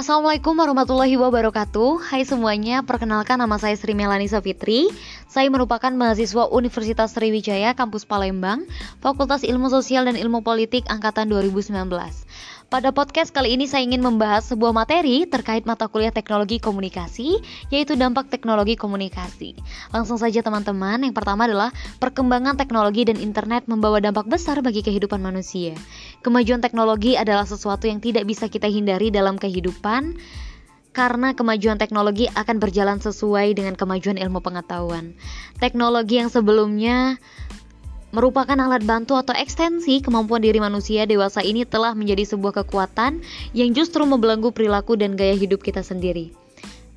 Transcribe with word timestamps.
Assalamualaikum 0.00 0.56
warahmatullahi 0.56 1.12
wabarakatuh. 1.20 2.00
Hai 2.08 2.24
semuanya, 2.24 2.80
perkenalkan 2.80 3.36
nama 3.36 3.60
saya 3.60 3.76
Sri 3.76 3.92
Melani 3.92 4.32
Safitri 4.32 4.88
Saya 5.28 5.52
merupakan 5.52 5.92
mahasiswa 5.92 6.48
Universitas 6.48 7.12
Sriwijaya 7.12 7.76
Kampus 7.76 8.08
Palembang 8.08 8.64
Fakultas 9.04 9.44
Ilmu 9.44 9.68
Sosial 9.68 10.08
dan 10.08 10.16
Ilmu 10.16 10.40
Politik 10.40 10.88
Angkatan 10.88 11.28
2019 11.28 11.84
pada 12.70 12.94
podcast 12.94 13.34
kali 13.34 13.58
ini 13.58 13.66
saya 13.66 13.82
ingin 13.82 13.98
membahas 13.98 14.46
sebuah 14.46 14.70
materi 14.70 15.26
terkait 15.26 15.66
mata 15.66 15.90
kuliah 15.90 16.14
teknologi 16.14 16.62
komunikasi, 16.62 17.42
yaitu 17.66 17.98
dampak 17.98 18.30
teknologi 18.30 18.78
komunikasi. 18.78 19.58
Langsung 19.90 20.22
saja 20.22 20.38
teman-teman, 20.38 21.02
yang 21.02 21.10
pertama 21.10 21.50
adalah 21.50 21.74
perkembangan 21.98 22.54
teknologi 22.54 23.10
dan 23.10 23.18
internet 23.18 23.66
membawa 23.66 23.98
dampak 23.98 24.30
besar 24.30 24.62
bagi 24.62 24.86
kehidupan 24.86 25.18
manusia. 25.18 25.74
Kemajuan 26.22 26.62
teknologi 26.62 27.18
adalah 27.18 27.42
sesuatu 27.42 27.90
yang 27.90 27.98
tidak 27.98 28.22
bisa 28.22 28.46
kita 28.46 28.70
hindari 28.70 29.10
dalam 29.10 29.34
kehidupan, 29.34 30.14
karena 30.94 31.34
kemajuan 31.34 31.74
teknologi 31.74 32.30
akan 32.34 32.62
berjalan 32.62 33.02
sesuai 33.02 33.50
dengan 33.58 33.74
kemajuan 33.74 34.14
ilmu 34.14 34.38
pengetahuan. 34.42 35.18
Teknologi 35.58 36.22
yang 36.22 36.30
sebelumnya 36.30 37.18
merupakan 38.10 38.58
alat 38.58 38.82
bantu 38.82 39.14
atau 39.18 39.34
ekstensi 39.34 40.02
kemampuan 40.02 40.42
diri 40.42 40.58
manusia 40.58 41.06
dewasa 41.06 41.42
ini 41.42 41.62
telah 41.66 41.94
menjadi 41.94 42.26
sebuah 42.34 42.62
kekuatan 42.62 43.22
yang 43.54 43.70
justru 43.74 44.02
membelenggu 44.02 44.50
perilaku 44.50 44.98
dan 44.98 45.14
gaya 45.14 45.34
hidup 45.34 45.62
kita 45.62 45.82
sendiri. 45.82 46.34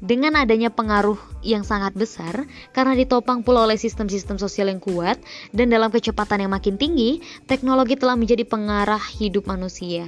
Dengan 0.04 0.36
adanya 0.36 0.68
pengaruh 0.68 1.16
yang 1.48 1.64
sangat 1.64 1.96
besar, 1.96 2.44
karena 2.76 2.92
ditopang 2.92 3.40
pula 3.40 3.64
oleh 3.64 3.80
sistem-sistem 3.80 4.36
sosial 4.36 4.68
yang 4.68 4.84
kuat 4.84 5.16
dan 5.56 5.72
dalam 5.72 5.88
kecepatan 5.88 6.44
yang 6.44 6.52
makin 6.52 6.76
tinggi, 6.76 7.24
teknologi 7.48 7.96
telah 7.96 8.20
menjadi 8.20 8.44
pengarah 8.44 9.00
hidup 9.00 9.48
manusia. 9.48 10.04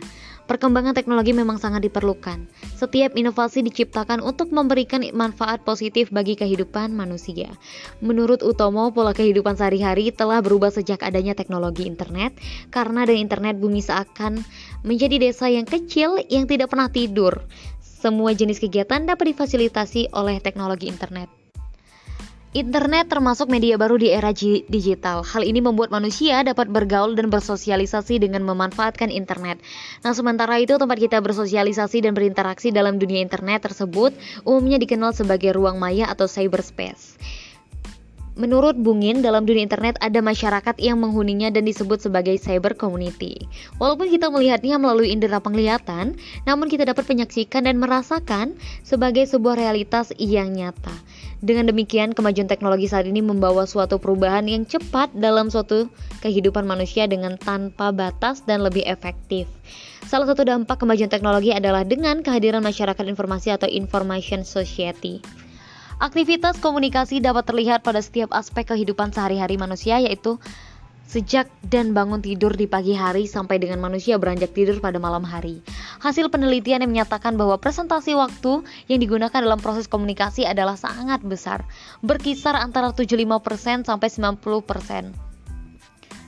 Perkembangan 0.45 0.93
teknologi 0.93 1.33
memang 1.33 1.57
sangat 1.57 1.89
diperlukan. 1.89 2.45
Setiap 2.77 3.17
inovasi 3.17 3.65
diciptakan 3.65 4.21
untuk 4.21 4.53
memberikan 4.53 5.01
manfaat 5.17 5.65
positif 5.65 6.13
bagi 6.13 6.37
kehidupan 6.37 6.93
manusia. 6.93 7.49
Menurut 7.97 8.45
Utomo, 8.45 8.93
pola 8.93 9.17
kehidupan 9.17 9.57
sehari-hari 9.57 10.13
telah 10.13 10.45
berubah 10.45 10.69
sejak 10.69 11.01
adanya 11.01 11.33
teknologi 11.33 11.89
internet, 11.89 12.37
karena 12.69 13.09
dengan 13.09 13.25
internet 13.25 13.57
bumi 13.57 13.81
seakan 13.81 14.45
menjadi 14.85 15.17
desa 15.17 15.49
yang 15.49 15.65
kecil 15.65 16.21
yang 16.29 16.45
tidak 16.45 16.69
pernah 16.69 16.93
tidur. 16.93 17.41
Semua 17.81 18.37
jenis 18.37 18.61
kegiatan 18.61 19.01
dapat 19.01 19.33
difasilitasi 19.33 20.13
oleh 20.13 20.37
teknologi 20.37 20.85
internet. 20.85 21.44
Internet 22.55 23.11
termasuk 23.11 23.51
media 23.51 23.75
baru 23.75 23.99
di 23.99 24.15
era 24.15 24.31
digital. 24.31 25.27
Hal 25.27 25.43
ini 25.43 25.59
membuat 25.59 25.91
manusia 25.91 26.39
dapat 26.39 26.71
bergaul 26.71 27.11
dan 27.11 27.27
bersosialisasi 27.27 28.23
dengan 28.23 28.47
memanfaatkan 28.47 29.11
internet. 29.11 29.59
Nah, 30.07 30.15
sementara 30.15 30.55
itu 30.63 30.79
tempat 30.79 30.95
kita 30.95 31.19
bersosialisasi 31.19 32.07
dan 32.07 32.15
berinteraksi 32.15 32.71
dalam 32.71 32.95
dunia 32.95 33.19
internet 33.19 33.67
tersebut 33.67 34.15
umumnya 34.47 34.79
dikenal 34.79 35.11
sebagai 35.11 35.51
ruang 35.51 35.83
maya 35.83 36.07
atau 36.07 36.31
cyberspace. 36.31 37.19
Menurut 38.35 38.75
Bungin, 38.75 39.23
dalam 39.23 39.47
dunia 39.47 39.63
internet 39.63 39.95
ada 40.03 40.19
masyarakat 40.19 40.75
yang 40.83 40.99
menghuninya 40.99 41.47
dan 41.51 41.63
disebut 41.63 42.03
sebagai 42.03 42.35
cyber 42.35 42.75
community. 42.75 43.35
Walaupun 43.79 44.11
kita 44.11 44.27
melihatnya 44.27 44.75
melalui 44.75 45.15
indera 45.15 45.39
penglihatan, 45.39 46.19
namun 46.43 46.67
kita 46.67 46.83
dapat 46.83 47.07
menyaksikan 47.07 47.63
dan 47.63 47.79
merasakan 47.79 48.59
sebagai 48.83 49.23
sebuah 49.23 49.55
realitas 49.55 50.11
yang 50.19 50.51
nyata. 50.51 50.91
Dengan 51.43 51.67
demikian, 51.67 52.15
kemajuan 52.15 52.47
teknologi 52.47 52.87
saat 52.87 53.03
ini 53.03 53.19
membawa 53.19 53.67
suatu 53.67 53.99
perubahan 53.99 54.47
yang 54.47 54.63
cepat 54.63 55.11
dalam 55.11 55.51
suatu 55.51 55.91
kehidupan 56.23 56.63
manusia 56.63 57.09
dengan 57.11 57.35
tanpa 57.35 57.91
batas 57.91 58.47
dan 58.47 58.63
lebih 58.63 58.87
efektif. 58.87 59.49
Salah 60.05 60.29
satu 60.29 60.47
dampak 60.47 60.79
kemajuan 60.79 61.11
teknologi 61.11 61.51
adalah 61.51 61.83
dengan 61.83 62.21
kehadiran 62.21 62.63
masyarakat 62.63 63.05
informasi 63.09 63.51
atau 63.51 63.67
information 63.67 64.47
society. 64.47 65.19
Aktivitas 65.95 66.59
komunikasi 66.59 67.23
dapat 67.23 67.47
terlihat 67.47 67.79
pada 67.79 68.03
setiap 68.03 68.35
aspek 68.35 68.67
kehidupan 68.67 69.15
sehari-hari 69.15 69.55
manusia 69.55 69.95
yaitu 70.03 70.35
sejak 71.05 71.47
dan 71.69 71.93
bangun 71.93 72.19
tidur 72.19 72.51
di 72.53 72.65
pagi 72.65 72.97
hari 72.97 73.29
sampai 73.29 73.61
dengan 73.61 73.77
manusia 73.79 74.17
beranjak 74.17 74.51
tidur 74.57 74.81
pada 74.81 74.97
malam 74.97 75.21
hari. 75.21 75.61
Hasil 76.01 76.33
penelitian 76.33 76.83
yang 76.83 76.91
menyatakan 76.91 77.37
bahwa 77.37 77.61
presentasi 77.61 78.17
waktu 78.17 78.65
yang 78.89 78.99
digunakan 78.99 79.37
dalam 79.37 79.61
proses 79.61 79.85
komunikasi 79.85 80.43
adalah 80.49 80.75
sangat 80.75 81.21
besar, 81.21 81.63
berkisar 82.01 82.57
antara 82.57 82.91
75% 82.91 83.85
sampai 83.85 84.09
90%. 84.09 85.13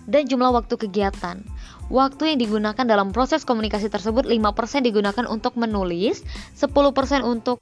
Dan 0.08 0.24
jumlah 0.24 0.56
waktu 0.56 0.80
kegiatan. 0.80 1.44
Waktu 1.92 2.36
yang 2.36 2.40
digunakan 2.40 2.86
dalam 2.88 3.12
proses 3.12 3.44
komunikasi 3.44 3.92
tersebut 3.92 4.24
5% 4.24 4.40
digunakan 4.84 5.28
untuk 5.28 5.60
menulis, 5.60 6.24
10% 6.56 7.28
untuk 7.28 7.60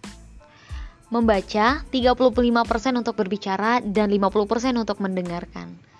membaca, 1.10 1.82
35% 1.90 3.02
untuk 3.02 3.16
berbicara, 3.18 3.82
dan 3.82 4.10
50% 4.10 4.78
untuk 4.78 4.98
mendengarkan. 5.02 5.95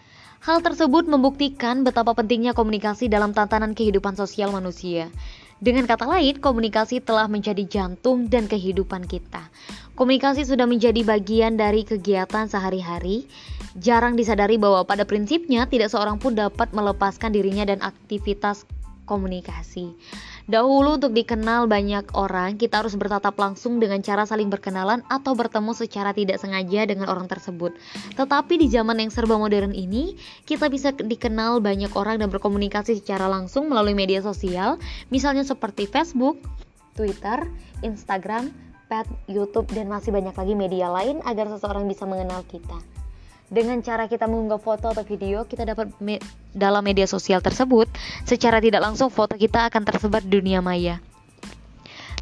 Hal 0.46 0.62
tersebut 0.62 1.10
membuktikan 1.10 1.82
betapa 1.82 2.14
pentingnya 2.14 2.54
komunikasi 2.54 3.10
dalam 3.10 3.34
tatanan 3.34 3.74
kehidupan 3.74 4.14
sosial 4.14 4.54
manusia. 4.54 5.10
Dengan 5.58 5.90
kata 5.90 6.06
lain, 6.06 6.38
komunikasi 6.38 7.02
telah 7.02 7.26
menjadi 7.26 7.66
jantung 7.66 8.30
dan 8.30 8.46
kehidupan 8.46 9.10
kita. 9.10 9.50
Komunikasi 9.98 10.46
sudah 10.46 10.70
menjadi 10.70 11.02
bagian 11.02 11.58
dari 11.58 11.82
kegiatan 11.82 12.46
sehari-hari. 12.46 13.26
Jarang 13.74 14.14
disadari 14.14 14.62
bahwa 14.62 14.86
pada 14.86 15.02
prinsipnya 15.02 15.66
tidak 15.66 15.90
seorang 15.90 16.22
pun 16.22 16.38
dapat 16.38 16.70
melepaskan 16.78 17.34
dirinya 17.34 17.66
dan 17.66 17.82
aktivitas 17.82 18.70
komunikasi. 19.10 19.98
Dahulu 20.46 21.02
untuk 21.02 21.18
dikenal 21.18 21.66
banyak 21.66 22.14
orang, 22.14 22.62
kita 22.62 22.86
harus 22.86 22.94
bertatap 22.94 23.34
langsung 23.34 23.82
dengan 23.82 23.98
cara 24.06 24.30
saling 24.30 24.46
berkenalan 24.54 25.02
atau 25.10 25.34
bertemu 25.34 25.74
secara 25.74 26.14
tidak 26.14 26.38
sengaja 26.38 26.86
dengan 26.86 27.10
orang 27.10 27.26
tersebut. 27.26 27.74
Tetapi 28.14 28.62
di 28.62 28.70
zaman 28.70 29.02
yang 29.02 29.10
serba 29.10 29.42
modern 29.42 29.74
ini, 29.74 30.14
kita 30.46 30.70
bisa 30.70 30.94
dikenal 30.94 31.66
banyak 31.66 31.90
orang 31.98 32.22
dan 32.22 32.30
berkomunikasi 32.30 32.94
secara 33.02 33.26
langsung 33.26 33.74
melalui 33.74 33.98
media 33.98 34.22
sosial, 34.22 34.78
misalnya 35.10 35.42
seperti 35.42 35.90
Facebook, 35.90 36.38
Twitter, 36.94 37.50
Instagram, 37.82 38.54
Pet, 38.86 39.10
YouTube, 39.26 39.66
dan 39.74 39.90
masih 39.90 40.14
banyak 40.14 40.38
lagi 40.38 40.54
media 40.54 40.94
lain 40.94 41.26
agar 41.26 41.50
seseorang 41.50 41.90
bisa 41.90 42.06
mengenal 42.06 42.46
kita 42.46 42.78
dengan 43.50 43.82
cara 43.86 44.10
kita 44.10 44.26
mengunggah 44.26 44.62
foto 44.62 44.90
atau 44.92 45.06
video 45.06 45.46
kita 45.46 45.66
dapat 45.66 45.94
me 46.02 46.18
dalam 46.56 46.82
media 46.82 47.06
sosial 47.06 47.44
tersebut 47.44 47.86
secara 48.26 48.58
tidak 48.58 48.82
langsung 48.82 49.14
foto 49.14 49.38
kita 49.38 49.70
akan 49.70 49.82
tersebar 49.86 50.26
di 50.26 50.32
dunia 50.34 50.60
maya. 50.66 50.98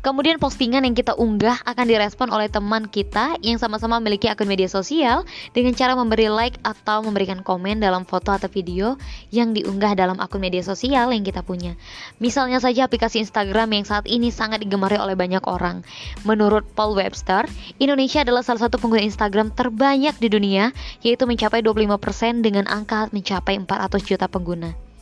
Kemudian 0.04 0.36
postingan 0.36 0.84
yang 0.84 1.00
kita 1.00 1.16
unggah 1.16 1.64
akan 1.64 1.88
direspon 1.88 2.28
oleh 2.28 2.52
teman 2.52 2.92
kita 2.92 3.40
yang 3.40 3.56
sama-sama 3.56 4.04
memiliki 4.04 4.28
akun 4.28 4.52
media 4.52 4.68
sosial 4.68 5.24
dengan 5.56 5.72
cara 5.80 5.96
memberi 5.96 6.28
like 6.28 6.60
atau 6.60 7.00
memberikan 7.08 7.40
komen 7.40 7.80
dalam 7.80 8.04
foto 8.04 8.36
atau 8.36 8.52
video 8.52 9.00
yang 9.32 9.56
diunggah 9.56 9.96
dalam 9.96 10.20
akun 10.20 10.44
media 10.44 10.60
sosial 10.60 11.16
yang 11.16 11.24
kita 11.24 11.40
punya. 11.40 11.80
Misalnya 12.20 12.60
saja 12.60 12.84
aplikasi 12.84 13.24
Instagram 13.24 13.72
yang 13.72 13.88
saat 13.88 14.04
ini 14.04 14.28
sangat 14.28 14.68
digemari 14.68 15.00
oleh 15.00 15.16
banyak 15.16 15.48
orang. 15.48 15.88
Menurut 16.28 16.68
Paul 16.76 17.00
Webster, 17.00 17.48
Indonesia 17.80 18.28
adalah 18.28 18.44
salah 18.44 18.68
satu 18.68 18.84
pengguna 18.84 19.08
Instagram 19.08 19.56
terbanyak 19.56 20.20
di 20.20 20.28
dunia 20.28 20.76
yaitu 21.00 21.24
mencapai 21.24 21.64
25% 21.64 22.44
dengan 22.44 22.68
angka 22.68 23.08
mencapai 23.16 23.56
400 23.56 24.04
juta 24.04 24.28
pengguna. 24.28 24.93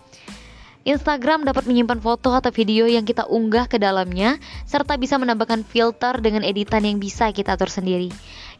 Instagram 0.81 1.45
dapat 1.45 1.69
menyimpan 1.69 2.01
foto 2.01 2.33
atau 2.33 2.49
video 2.49 2.89
yang 2.89 3.05
kita 3.05 3.29
unggah 3.29 3.69
ke 3.69 3.77
dalamnya, 3.77 4.41
serta 4.65 4.97
bisa 4.97 5.21
menambahkan 5.21 5.61
filter 5.61 6.17
dengan 6.17 6.41
editan 6.41 6.81
yang 6.81 6.97
bisa 6.97 7.29
kita 7.29 7.53
atur 7.53 7.69
sendiri. 7.69 8.09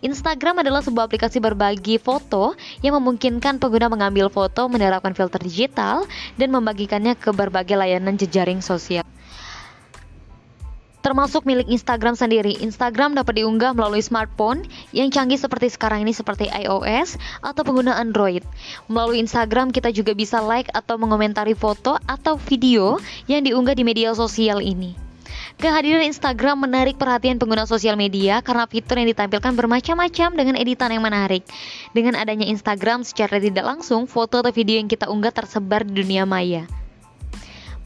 Instagram 0.06 0.62
adalah 0.62 0.86
sebuah 0.86 1.10
aplikasi 1.10 1.42
berbagi 1.42 1.98
foto 1.98 2.54
yang 2.86 3.02
memungkinkan 3.02 3.58
pengguna 3.58 3.90
mengambil 3.90 4.30
foto, 4.30 4.70
menerapkan 4.70 5.18
filter 5.18 5.42
digital, 5.42 6.06
dan 6.38 6.54
membagikannya 6.54 7.18
ke 7.18 7.34
berbagai 7.34 7.74
layanan 7.74 8.14
jejaring 8.14 8.62
sosial 8.62 9.02
termasuk 11.02 11.44
milik 11.46 11.68
Instagram 11.68 12.18
sendiri. 12.18 12.58
Instagram 12.62 13.18
dapat 13.18 13.42
diunggah 13.42 13.74
melalui 13.78 14.02
smartphone 14.02 14.66
yang 14.96 15.10
canggih 15.10 15.38
seperti 15.38 15.74
sekarang 15.74 16.06
ini 16.06 16.14
seperti 16.14 16.48
iOS 16.50 17.18
atau 17.42 17.62
pengguna 17.62 17.98
Android. 17.98 18.42
Melalui 18.88 19.22
Instagram 19.22 19.70
kita 19.74 19.90
juga 19.94 20.14
bisa 20.18 20.40
like 20.42 20.70
atau 20.74 20.96
mengomentari 20.96 21.58
foto 21.58 21.98
atau 22.08 22.38
video 22.38 23.02
yang 23.30 23.46
diunggah 23.46 23.76
di 23.76 23.84
media 23.86 24.14
sosial 24.14 24.62
ini. 24.62 25.12
Kehadiran 25.62 26.02
Instagram 26.10 26.66
menarik 26.66 26.98
perhatian 26.98 27.38
pengguna 27.38 27.70
sosial 27.70 27.94
media 27.94 28.42
karena 28.42 28.66
fitur 28.66 28.98
yang 28.98 29.10
ditampilkan 29.14 29.54
bermacam-macam 29.54 30.30
dengan 30.34 30.56
editan 30.58 30.90
yang 30.90 31.06
menarik. 31.06 31.46
Dengan 31.94 32.18
adanya 32.18 32.50
Instagram 32.50 33.06
secara 33.06 33.38
tidak 33.38 33.62
langsung, 33.68 34.10
foto 34.10 34.42
atau 34.42 34.50
video 34.50 34.82
yang 34.82 34.90
kita 34.90 35.06
unggah 35.06 35.30
tersebar 35.30 35.86
di 35.86 36.02
dunia 36.02 36.26
maya. 36.26 36.66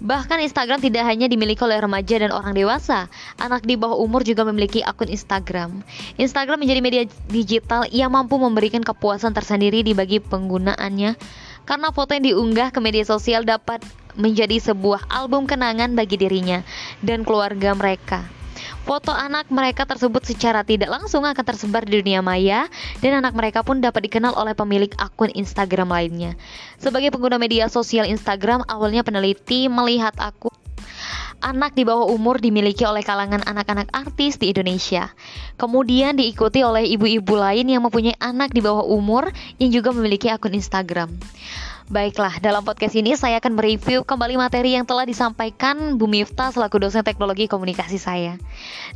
Bahkan 0.05 0.37
Instagram 0.37 0.85
tidak 0.85 1.01
hanya 1.09 1.25
dimiliki 1.25 1.65
oleh 1.65 1.81
remaja 1.81 2.21
dan 2.21 2.29
orang 2.29 2.53
dewasa, 2.53 3.09
anak 3.41 3.65
di 3.65 3.73
bawah 3.73 3.97
umur 3.97 4.21
juga 4.21 4.45
memiliki 4.45 4.85
akun 4.85 5.09
Instagram. 5.09 5.81
Instagram 6.21 6.61
menjadi 6.61 6.81
media 6.85 7.03
digital 7.25 7.89
yang 7.89 8.13
mampu 8.13 8.37
memberikan 8.37 8.85
kepuasan 8.85 9.33
tersendiri 9.33 9.81
dibagi 9.81 10.21
penggunaannya 10.21 11.17
karena 11.65 11.87
foto 11.89 12.13
yang 12.13 12.21
diunggah 12.21 12.69
ke 12.69 12.77
media 12.77 13.01
sosial 13.01 13.41
dapat 13.41 13.81
menjadi 14.13 14.61
sebuah 14.61 15.09
album 15.09 15.49
kenangan 15.49 15.97
bagi 15.97 16.21
dirinya 16.21 16.61
dan 17.01 17.25
keluarga 17.25 17.73
mereka. 17.73 18.44
Foto 18.85 19.09
anak 19.09 19.49
mereka 19.49 19.89
tersebut 19.89 20.21
secara 20.21 20.61
tidak 20.61 20.93
langsung 20.93 21.25
akan 21.25 21.41
tersebar 21.41 21.89
di 21.89 22.05
dunia 22.05 22.21
maya 22.21 22.69
dan 23.01 23.17
anak 23.17 23.33
mereka 23.33 23.65
pun 23.65 23.81
dapat 23.81 24.05
dikenal 24.05 24.37
oleh 24.37 24.53
pemilik 24.53 24.93
akun 25.01 25.33
Instagram 25.33 25.89
lainnya. 25.89 26.37
Sebagai 26.77 27.09
pengguna 27.09 27.41
media 27.41 27.65
sosial 27.65 28.05
Instagram, 28.05 28.61
awalnya 28.69 29.01
peneliti 29.01 29.65
melihat 29.65 30.13
akun 30.21 30.53
anak 31.41 31.77
di 31.77 31.85
bawah 31.85 32.09
umur 32.09 32.41
dimiliki 32.41 32.85
oleh 32.85 33.05
kalangan 33.05 33.41
anak-anak 33.45 33.89
artis 33.93 34.41
di 34.41 34.49
Indonesia. 34.49 35.13
Kemudian 35.57 36.17
diikuti 36.17 36.65
oleh 36.65 36.89
ibu-ibu 36.89 37.33
lain 37.37 37.69
yang 37.69 37.85
mempunyai 37.85 38.17
anak 38.17 38.49
di 38.49 38.65
bawah 38.65 38.85
umur 38.85 39.29
yang 39.61 39.69
juga 39.69 39.93
memiliki 39.93 40.29
akun 40.29 40.57
Instagram. 40.57 41.09
Baiklah, 41.85 42.41
dalam 42.41 42.65
podcast 42.65 42.97
ini 42.97 43.13
saya 43.13 43.37
akan 43.37 43.61
mereview 43.61 44.01
kembali 44.01 44.41
materi 44.41 44.73
yang 44.73 44.89
telah 44.89 45.05
disampaikan 45.05 46.01
Bu 46.01 46.09
Miftah 46.09 46.49
selaku 46.49 46.81
dosen 46.81 47.05
teknologi 47.05 47.45
komunikasi 47.45 48.01
saya. 48.01 48.41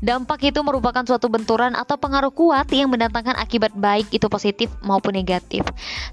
Dampak 0.02 0.42
itu 0.50 0.58
merupakan 0.66 1.06
suatu 1.06 1.30
benturan 1.30 1.78
atau 1.78 2.02
pengaruh 2.02 2.34
kuat 2.34 2.66
yang 2.74 2.90
mendatangkan 2.90 3.38
akibat 3.38 3.78
baik 3.78 4.10
itu 4.10 4.26
positif 4.26 4.74
maupun 4.82 5.14
negatif. 5.14 5.62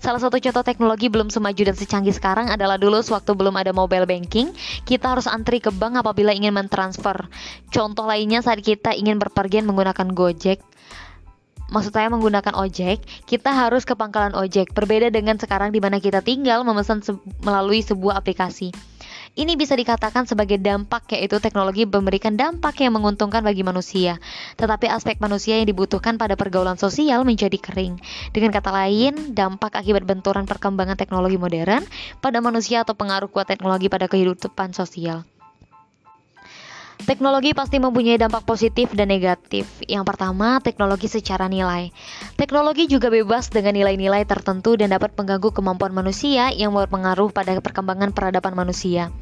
Salah 0.05 0.20
satu 0.20 0.37
contoh 0.37 0.61
teknologi 0.61 1.08
belum 1.08 1.32
semaju 1.32 1.73
dan 1.73 1.76
secanggih 1.81 2.12
sekarang 2.12 2.52
adalah 2.52 2.76
dulu 2.76 3.00
sewaktu 3.00 3.32
belum 3.32 3.56
ada 3.56 3.73
mobile 3.73 4.05
banking, 4.05 4.52
kita 4.84 5.17
harus 5.17 5.25
antri 5.25 5.64
ke 5.64 5.73
bank 5.73 5.96
apabila 5.96 6.37
ingin 6.37 6.52
mentransfer. 6.52 7.25
Contoh 7.73 8.05
lainnya 8.05 8.44
saat 8.44 8.61
kita 8.61 8.93
ingin 8.93 9.17
berpergian 9.17 9.64
menggunakan 9.64 10.12
Gojek 10.12 10.61
maksud 11.70 11.92
saya 11.94 12.10
menggunakan 12.12 12.54
ojek, 12.54 13.02
kita 13.26 13.50
harus 13.50 13.82
ke 13.82 13.94
pangkalan 13.98 14.34
ojek. 14.38 14.70
Berbeda 14.72 15.10
dengan 15.10 15.38
sekarang 15.38 15.74
di 15.74 15.82
mana 15.82 15.98
kita 15.98 16.22
tinggal 16.22 16.62
memesan 16.62 17.02
se 17.02 17.14
melalui 17.42 17.82
sebuah 17.82 18.18
aplikasi. 18.18 18.74
Ini 19.36 19.52
bisa 19.52 19.76
dikatakan 19.76 20.24
sebagai 20.24 20.56
dampak 20.56 21.12
yaitu 21.12 21.36
teknologi 21.44 21.84
memberikan 21.84 22.40
dampak 22.40 22.80
yang 22.80 22.96
menguntungkan 22.96 23.44
bagi 23.44 23.60
manusia. 23.60 24.16
Tetapi 24.56 24.88
aspek 24.88 25.20
manusia 25.20 25.60
yang 25.60 25.68
dibutuhkan 25.68 26.16
pada 26.16 26.40
pergaulan 26.40 26.80
sosial 26.80 27.20
menjadi 27.28 27.60
kering. 27.60 28.00
Dengan 28.32 28.48
kata 28.48 28.72
lain, 28.72 29.36
dampak 29.36 29.76
akibat 29.76 30.08
benturan 30.08 30.48
perkembangan 30.48 30.96
teknologi 30.96 31.36
modern 31.36 31.84
pada 32.24 32.40
manusia 32.40 32.80
atau 32.80 32.96
pengaruh 32.96 33.28
kuat 33.28 33.44
teknologi 33.44 33.92
pada 33.92 34.08
kehidupan 34.08 34.72
sosial. 34.72 35.28
Teknologi 37.04 37.52
pasti 37.52 37.76
mempunyai 37.76 38.16
dampak 38.16 38.48
positif 38.48 38.88
dan 38.96 39.12
negatif. 39.12 39.69
Yang 39.84 40.08
pertama, 40.08 40.64
teknologi 40.64 41.12
secara 41.12 41.44
nilai. 41.44 41.93
Teknologi 42.40 42.88
juga 42.88 43.12
bebas 43.12 43.52
dengan 43.52 43.76
nilai-nilai 43.76 44.25
tertentu 44.25 44.81
dan 44.81 44.96
dapat 44.96 45.12
mengganggu 45.12 45.52
kemampuan 45.52 45.93
manusia 45.93 46.48
yang 46.56 46.72
berpengaruh 46.72 47.37
pada 47.37 47.60
perkembangan 47.60 48.16
peradaban 48.16 48.56
manusia. 48.56 49.12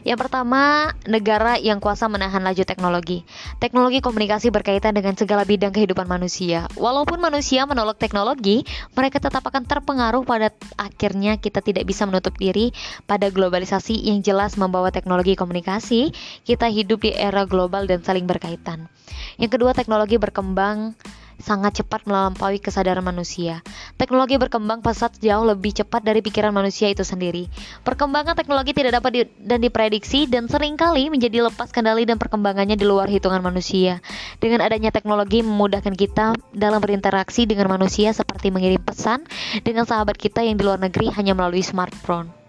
Yang 0.00 0.18
pertama, 0.26 0.96
negara 1.04 1.60
yang 1.60 1.76
kuasa 1.76 2.08
menahan 2.08 2.40
laju 2.40 2.64
teknologi. 2.64 3.28
Teknologi 3.60 4.00
komunikasi 4.00 4.48
berkaitan 4.48 4.96
dengan 4.96 5.12
segala 5.12 5.44
bidang 5.44 5.76
kehidupan 5.76 6.08
manusia. 6.08 6.64
Walaupun 6.80 7.20
manusia 7.20 7.68
menolak 7.68 8.00
teknologi, 8.00 8.64
mereka 8.96 9.20
tetap 9.20 9.44
akan 9.44 9.68
terpengaruh 9.68 10.24
pada 10.24 10.52
akhirnya 10.80 11.36
kita 11.36 11.60
tidak 11.60 11.84
bisa 11.84 12.08
menutup 12.08 12.32
diri 12.40 12.72
pada 13.04 13.28
globalisasi 13.28 14.08
yang 14.08 14.24
jelas 14.24 14.56
membawa 14.56 14.88
teknologi 14.88 15.36
komunikasi. 15.36 16.16
Kita 16.48 16.72
hidup 16.72 17.04
di 17.04 17.12
era 17.12 17.44
global 17.44 17.84
dan 17.84 18.00
saling 18.00 18.24
berkaitan. 18.24 18.88
Yang 19.36 19.60
kedua, 19.60 19.76
teknologi 19.76 20.16
berkembang 20.16 20.96
sangat 21.40 21.82
cepat 21.82 22.06
melampaui 22.08 22.62
kesadaran 22.62 23.04
manusia. 23.04 23.60
Teknologi 23.96 24.40
berkembang 24.40 24.80
pesat 24.80 25.16
jauh 25.20 25.44
lebih 25.44 25.76
cepat 25.76 26.00
dari 26.00 26.24
pikiran 26.24 26.52
manusia 26.54 26.88
itu 26.88 27.04
sendiri. 27.04 27.48
Perkembangan 27.84 28.32
teknologi 28.32 28.72
tidak 28.72 29.00
dapat 29.02 29.10
di 29.12 29.22
dan 29.40 29.60
diprediksi 29.60 30.24
dan 30.30 30.48
sering 30.48 30.80
kali 30.80 31.12
menjadi 31.12 31.44
lepas 31.50 31.72
kendali 31.74 32.08
dan 32.08 32.16
perkembangannya 32.16 32.76
di 32.76 32.86
luar 32.88 33.10
hitungan 33.12 33.44
manusia. 33.44 34.00
Dengan 34.40 34.64
adanya 34.64 34.88
teknologi 34.94 35.44
memudahkan 35.44 35.92
kita 35.92 36.38
dalam 36.56 36.80
berinteraksi 36.80 37.44
dengan 37.44 37.68
manusia 37.68 38.14
seperti 38.16 38.48
mengirim 38.48 38.80
pesan 38.80 39.26
dengan 39.60 39.84
sahabat 39.84 40.16
kita 40.16 40.40
yang 40.40 40.56
di 40.56 40.64
luar 40.64 40.80
negeri 40.80 41.12
hanya 41.12 41.36
melalui 41.36 41.64
smartphone. 41.64 42.39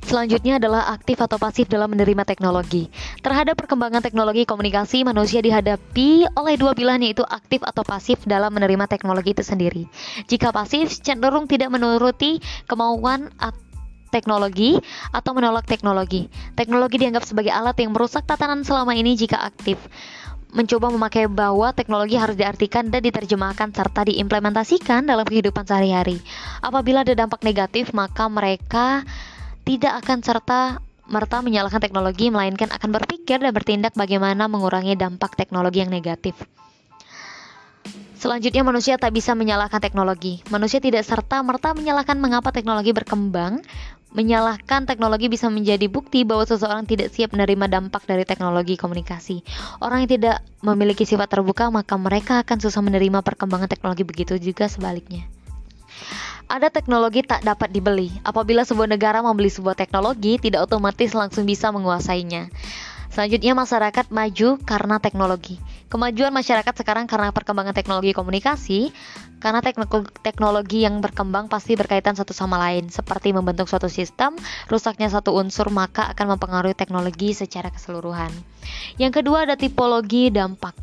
Selanjutnya 0.00 0.56
adalah 0.56 0.90
aktif 0.90 1.20
atau 1.20 1.36
pasif 1.36 1.68
dalam 1.68 1.92
menerima 1.92 2.24
teknologi. 2.24 2.88
Terhadap 3.20 3.54
perkembangan 3.54 4.00
teknologi 4.00 4.48
komunikasi, 4.48 5.04
manusia 5.04 5.44
dihadapi 5.44 6.26
oleh 6.34 6.54
dua 6.56 6.72
pilihan 6.72 7.04
yaitu 7.04 7.22
aktif 7.26 7.60
atau 7.62 7.84
pasif 7.84 8.18
dalam 8.24 8.50
menerima 8.50 8.88
teknologi 8.88 9.36
itu 9.36 9.44
sendiri. 9.44 9.84
Jika 10.26 10.50
pasif, 10.50 10.90
cenderung 11.04 11.46
tidak 11.46 11.70
menuruti 11.70 12.40
kemauan 12.66 13.28
teknologi 14.10 14.76
atau 15.14 15.32
menolak 15.32 15.64
teknologi. 15.70 16.26
Teknologi 16.58 16.98
dianggap 16.98 17.22
sebagai 17.22 17.54
alat 17.54 17.78
yang 17.78 17.94
merusak 17.94 18.26
tatanan 18.26 18.66
selama 18.66 18.98
ini 18.98 19.14
jika 19.14 19.38
aktif 19.38 19.78
mencoba 20.50 20.90
memakai 20.90 21.30
bahwa 21.30 21.70
teknologi 21.70 22.18
harus 22.18 22.34
diartikan 22.34 22.90
dan 22.90 23.06
diterjemahkan 23.06 23.70
serta 23.70 24.02
diimplementasikan 24.10 25.06
dalam 25.06 25.22
kehidupan 25.22 25.62
sehari-hari. 25.62 26.18
Apabila 26.58 27.06
ada 27.06 27.14
dampak 27.14 27.46
negatif, 27.46 27.94
maka 27.94 28.26
mereka 28.26 29.06
tidak 29.70 30.02
akan 30.02 30.18
serta 30.18 30.82
merta 31.06 31.38
menyalahkan 31.46 31.78
teknologi, 31.78 32.26
melainkan 32.26 32.74
akan 32.74 32.90
berpikir 32.90 33.38
dan 33.38 33.54
bertindak 33.54 33.94
bagaimana 33.94 34.50
mengurangi 34.50 34.98
dampak 34.98 35.38
teknologi 35.38 35.86
yang 35.86 35.94
negatif. 35.94 36.34
Selanjutnya, 38.18 38.66
manusia 38.66 38.98
tak 38.98 39.14
bisa 39.14 39.38
menyalahkan 39.38 39.78
teknologi. 39.78 40.42
Manusia 40.50 40.82
tidak 40.82 41.06
serta-merta 41.06 41.70
menyalahkan 41.78 42.18
mengapa 42.18 42.50
teknologi 42.50 42.90
berkembang. 42.90 43.62
Menyalahkan 44.10 44.90
teknologi 44.90 45.30
bisa 45.30 45.46
menjadi 45.46 45.86
bukti 45.86 46.26
bahwa 46.26 46.42
seseorang 46.42 46.82
tidak 46.82 47.14
siap 47.14 47.30
menerima 47.30 47.70
dampak 47.70 48.10
dari 48.10 48.26
teknologi 48.26 48.74
komunikasi. 48.74 49.46
Orang 49.78 50.02
yang 50.02 50.10
tidak 50.10 50.42
memiliki 50.66 51.06
sifat 51.06 51.30
terbuka, 51.30 51.70
maka 51.70 51.94
mereka 51.94 52.42
akan 52.42 52.58
susah 52.58 52.82
menerima 52.82 53.22
perkembangan 53.22 53.70
teknologi, 53.70 54.02
begitu 54.02 54.34
juga 54.34 54.66
sebaliknya 54.66 55.30
ada 56.50 56.66
teknologi 56.66 57.22
tak 57.22 57.46
dapat 57.46 57.70
dibeli. 57.70 58.10
Apabila 58.26 58.66
sebuah 58.66 58.90
negara 58.90 59.22
membeli 59.22 59.46
sebuah 59.46 59.78
teknologi, 59.78 60.42
tidak 60.42 60.66
otomatis 60.66 61.14
langsung 61.14 61.46
bisa 61.46 61.70
menguasainya. 61.70 62.50
Selanjutnya 63.10 63.54
masyarakat 63.58 64.06
maju 64.10 64.58
karena 64.62 64.96
teknologi. 65.02 65.58
Kemajuan 65.90 66.30
masyarakat 66.30 66.74
sekarang 66.74 67.10
karena 67.10 67.34
perkembangan 67.34 67.74
teknologi 67.74 68.14
komunikasi, 68.14 68.94
karena 69.42 69.58
teknologi 70.22 70.86
yang 70.86 71.02
berkembang 71.02 71.50
pasti 71.50 71.74
berkaitan 71.74 72.14
satu 72.14 72.30
sama 72.30 72.54
lain, 72.62 72.86
seperti 72.86 73.34
membentuk 73.34 73.66
suatu 73.66 73.90
sistem, 73.90 74.38
rusaknya 74.70 75.10
satu 75.10 75.34
unsur 75.34 75.74
maka 75.74 76.06
akan 76.14 76.38
mempengaruhi 76.38 76.78
teknologi 76.78 77.34
secara 77.34 77.74
keseluruhan. 77.74 78.30
Yang 78.94 79.22
kedua 79.22 79.42
ada 79.42 79.58
tipologi 79.58 80.30
dampak 80.30 80.78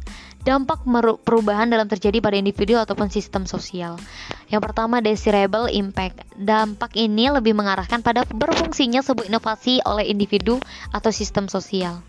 dampak 0.48 0.88
perubahan 1.28 1.68
dalam 1.68 1.92
terjadi 1.92 2.24
pada 2.24 2.40
individu 2.40 2.80
ataupun 2.80 3.12
sistem 3.12 3.44
sosial. 3.44 4.00
Yang 4.48 4.72
pertama, 4.72 5.04
desirable 5.04 5.68
impact. 5.68 6.24
Dampak 6.40 6.96
ini 6.96 7.28
lebih 7.28 7.52
mengarahkan 7.52 8.00
pada 8.00 8.24
berfungsinya 8.24 9.04
sebuah 9.04 9.28
inovasi 9.28 9.84
oleh 9.84 10.08
individu 10.08 10.64
atau 10.96 11.12
sistem 11.12 11.52
sosial. 11.52 12.00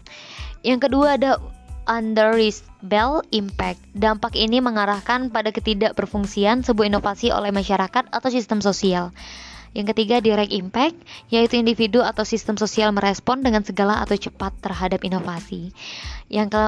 Yang 0.62 0.86
kedua 0.86 1.18
ada 1.18 1.42
undesirable 1.90 3.26
impact. 3.34 3.82
Dampak 3.90 4.38
ini 4.38 4.62
mengarahkan 4.62 5.34
pada 5.34 5.50
ketidakberfungsian 5.50 6.62
sebuah 6.62 6.94
inovasi 6.94 7.34
oleh 7.34 7.50
masyarakat 7.50 8.06
atau 8.14 8.28
sistem 8.30 8.62
sosial. 8.62 9.10
Yang 9.76 9.92
ketiga, 9.92 10.22
direct 10.22 10.54
impact, 10.54 10.96
yaitu 11.28 11.60
individu 11.60 12.00
atau 12.00 12.24
sistem 12.24 12.56
sosial 12.56 12.94
merespon 12.94 13.44
dengan 13.44 13.66
segala 13.66 14.00
atau 14.00 14.16
cepat 14.16 14.56
terhadap 14.64 15.04
inovasi. 15.04 15.76
Yang 16.32 16.48
ke 16.54 16.62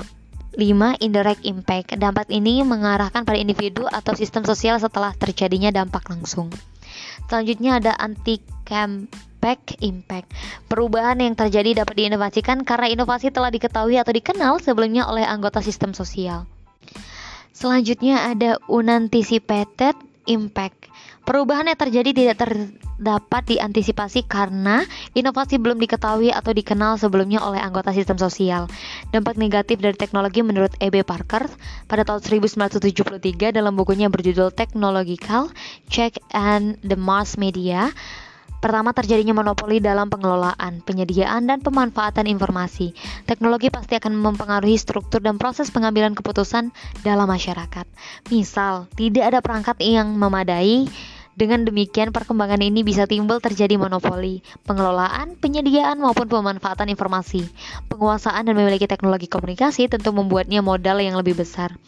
5. 0.58 0.98
Indirect 0.98 1.46
impact. 1.46 1.94
Dampak 1.94 2.26
ini 2.28 2.66
mengarahkan 2.66 3.22
pada 3.22 3.38
individu 3.38 3.86
atau 3.86 4.18
sistem 4.18 4.42
sosial 4.42 4.82
setelah 4.82 5.14
terjadinya 5.14 5.70
dampak 5.70 6.10
langsung. 6.10 6.50
Selanjutnya 7.30 7.78
ada 7.78 7.94
anti 7.94 8.42
campact 8.66 9.78
impact. 9.78 10.34
Perubahan 10.66 11.22
yang 11.22 11.38
terjadi 11.38 11.86
dapat 11.86 11.94
diinovasikan 12.02 12.66
karena 12.66 12.90
inovasi 12.90 13.30
telah 13.30 13.54
diketahui 13.54 14.02
atau 14.02 14.10
dikenal 14.10 14.58
sebelumnya 14.58 15.06
oleh 15.06 15.22
anggota 15.22 15.62
sistem 15.62 15.94
sosial. 15.94 16.50
Selanjutnya 17.54 18.26
ada 18.26 18.58
unanticipated 18.66 19.94
impact. 20.26 20.89
Perubahan 21.30 21.70
yang 21.70 21.78
terjadi 21.78 22.10
tidak 22.10 22.42
terdapat 22.42 23.54
diantisipasi 23.54 24.26
karena 24.26 24.82
inovasi 25.14 25.62
belum 25.62 25.78
diketahui 25.78 26.34
atau 26.34 26.50
dikenal 26.50 26.98
sebelumnya 26.98 27.38
oleh 27.38 27.62
anggota 27.62 27.94
sistem 27.94 28.18
sosial. 28.18 28.66
Dampak 29.14 29.38
negatif 29.38 29.78
dari 29.78 29.94
teknologi 29.94 30.42
menurut 30.42 30.74
E.B. 30.82 31.06
Parker 31.06 31.46
pada 31.86 32.02
tahun 32.02 32.42
1973 32.50 33.54
dalam 33.54 33.78
bukunya 33.78 34.10
berjudul 34.10 34.50
Technological 34.50 35.54
Check 35.86 36.18
and 36.34 36.82
the 36.82 36.98
Mass 36.98 37.38
Media 37.38 37.94
Pertama, 38.60 38.92
terjadinya 38.92 39.32
monopoli 39.32 39.80
dalam 39.80 40.12
pengelolaan, 40.12 40.84
penyediaan, 40.84 41.48
dan 41.48 41.64
pemanfaatan 41.64 42.28
informasi. 42.28 42.92
Teknologi 43.24 43.72
pasti 43.72 43.96
akan 43.96 44.12
mempengaruhi 44.20 44.76
struktur 44.76 45.24
dan 45.24 45.40
proses 45.40 45.72
pengambilan 45.72 46.12
keputusan 46.12 46.68
dalam 47.00 47.24
masyarakat. 47.24 47.88
Misal, 48.28 48.84
tidak 49.00 49.32
ada 49.32 49.40
perangkat 49.40 49.80
yang 49.80 50.12
memadai 50.12 50.92
Dengan 51.38 51.62
demikian, 51.62 52.10
perkembangan 52.10 52.58
ini 52.58 52.82
bisa 52.82 53.06
timbul 53.06 53.38
terjadi 53.38 53.78
monopoli, 53.78 54.42
pengelolaan, 54.66 55.38
penyediaan 55.38 56.02
maupun 56.02 56.26
pemanfaatan 56.26 56.90
informasi. 56.90 57.46
Penguasaan 57.86 58.50
dan 58.50 58.58
memiliki 58.58 58.90
teknologi 58.90 59.30
komunikasi 59.30 59.86
tentu 59.86 60.10
membuatnya 60.10 60.60
modal 60.60 60.98
yang 60.98 61.14
lebih 61.14 61.38
besar. 61.38 61.78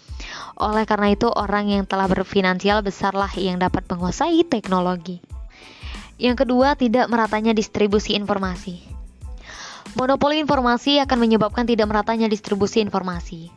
Oleh 0.56 0.86
karena 0.86 1.10
itu, 1.10 1.26
orang 1.26 1.68
yang 1.68 1.84
telah 1.84 2.06
berfinansial 2.06 2.86
besarlah 2.86 3.30
yang 3.34 3.58
dapat 3.58 3.82
menguasai 3.90 4.46
teknologi. 4.46 5.18
Yang 6.22 6.46
kedua, 6.46 6.78
tidak 6.78 7.10
meratanya 7.10 7.50
distribusi 7.50 8.14
informasi. 8.14 9.01
Monopoli 9.92 10.40
informasi 10.40 11.04
akan 11.04 11.20
menyebabkan 11.20 11.68
tidak 11.68 11.84
meratanya 11.84 12.24
distribusi 12.24 12.80
informasi. 12.80 13.52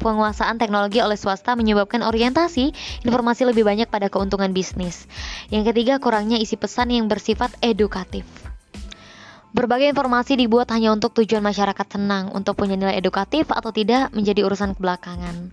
Penguasaan 0.00 0.56
teknologi 0.56 1.04
oleh 1.04 1.20
swasta 1.20 1.52
menyebabkan 1.52 2.00
orientasi 2.00 2.72
informasi 3.04 3.44
lebih 3.44 3.68
banyak 3.68 3.84
pada 3.92 4.08
keuntungan 4.08 4.56
bisnis. 4.56 5.04
Yang 5.52 5.72
ketiga, 5.72 6.00
kurangnya 6.00 6.40
isi 6.40 6.56
pesan 6.56 6.96
yang 6.96 7.12
bersifat 7.12 7.52
edukatif. 7.60 8.24
Berbagai 9.52 9.88
informasi 9.92 10.36
dibuat 10.36 10.68
hanya 10.72 10.92
untuk 10.96 11.16
tujuan 11.16 11.44
masyarakat 11.44 11.86
senang, 11.88 12.32
untuk 12.32 12.56
punya 12.56 12.76
nilai 12.76 12.96
edukatif 12.96 13.48
atau 13.48 13.68
tidak 13.68 14.12
menjadi 14.16 14.48
urusan 14.48 14.76
kebelakangan. 14.76 15.52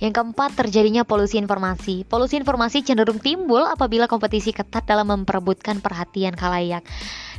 Yang 0.00 0.12
keempat, 0.16 0.52
terjadinya 0.56 1.04
polusi 1.04 1.40
informasi. 1.40 2.08
Polusi 2.08 2.40
informasi 2.40 2.84
cenderung 2.84 3.20
timbul 3.20 3.64
apabila 3.68 4.08
kompetisi 4.08 4.52
ketat 4.52 4.88
dalam 4.88 5.12
memperebutkan 5.12 5.80
perhatian 5.80 6.36
khalayak 6.36 6.84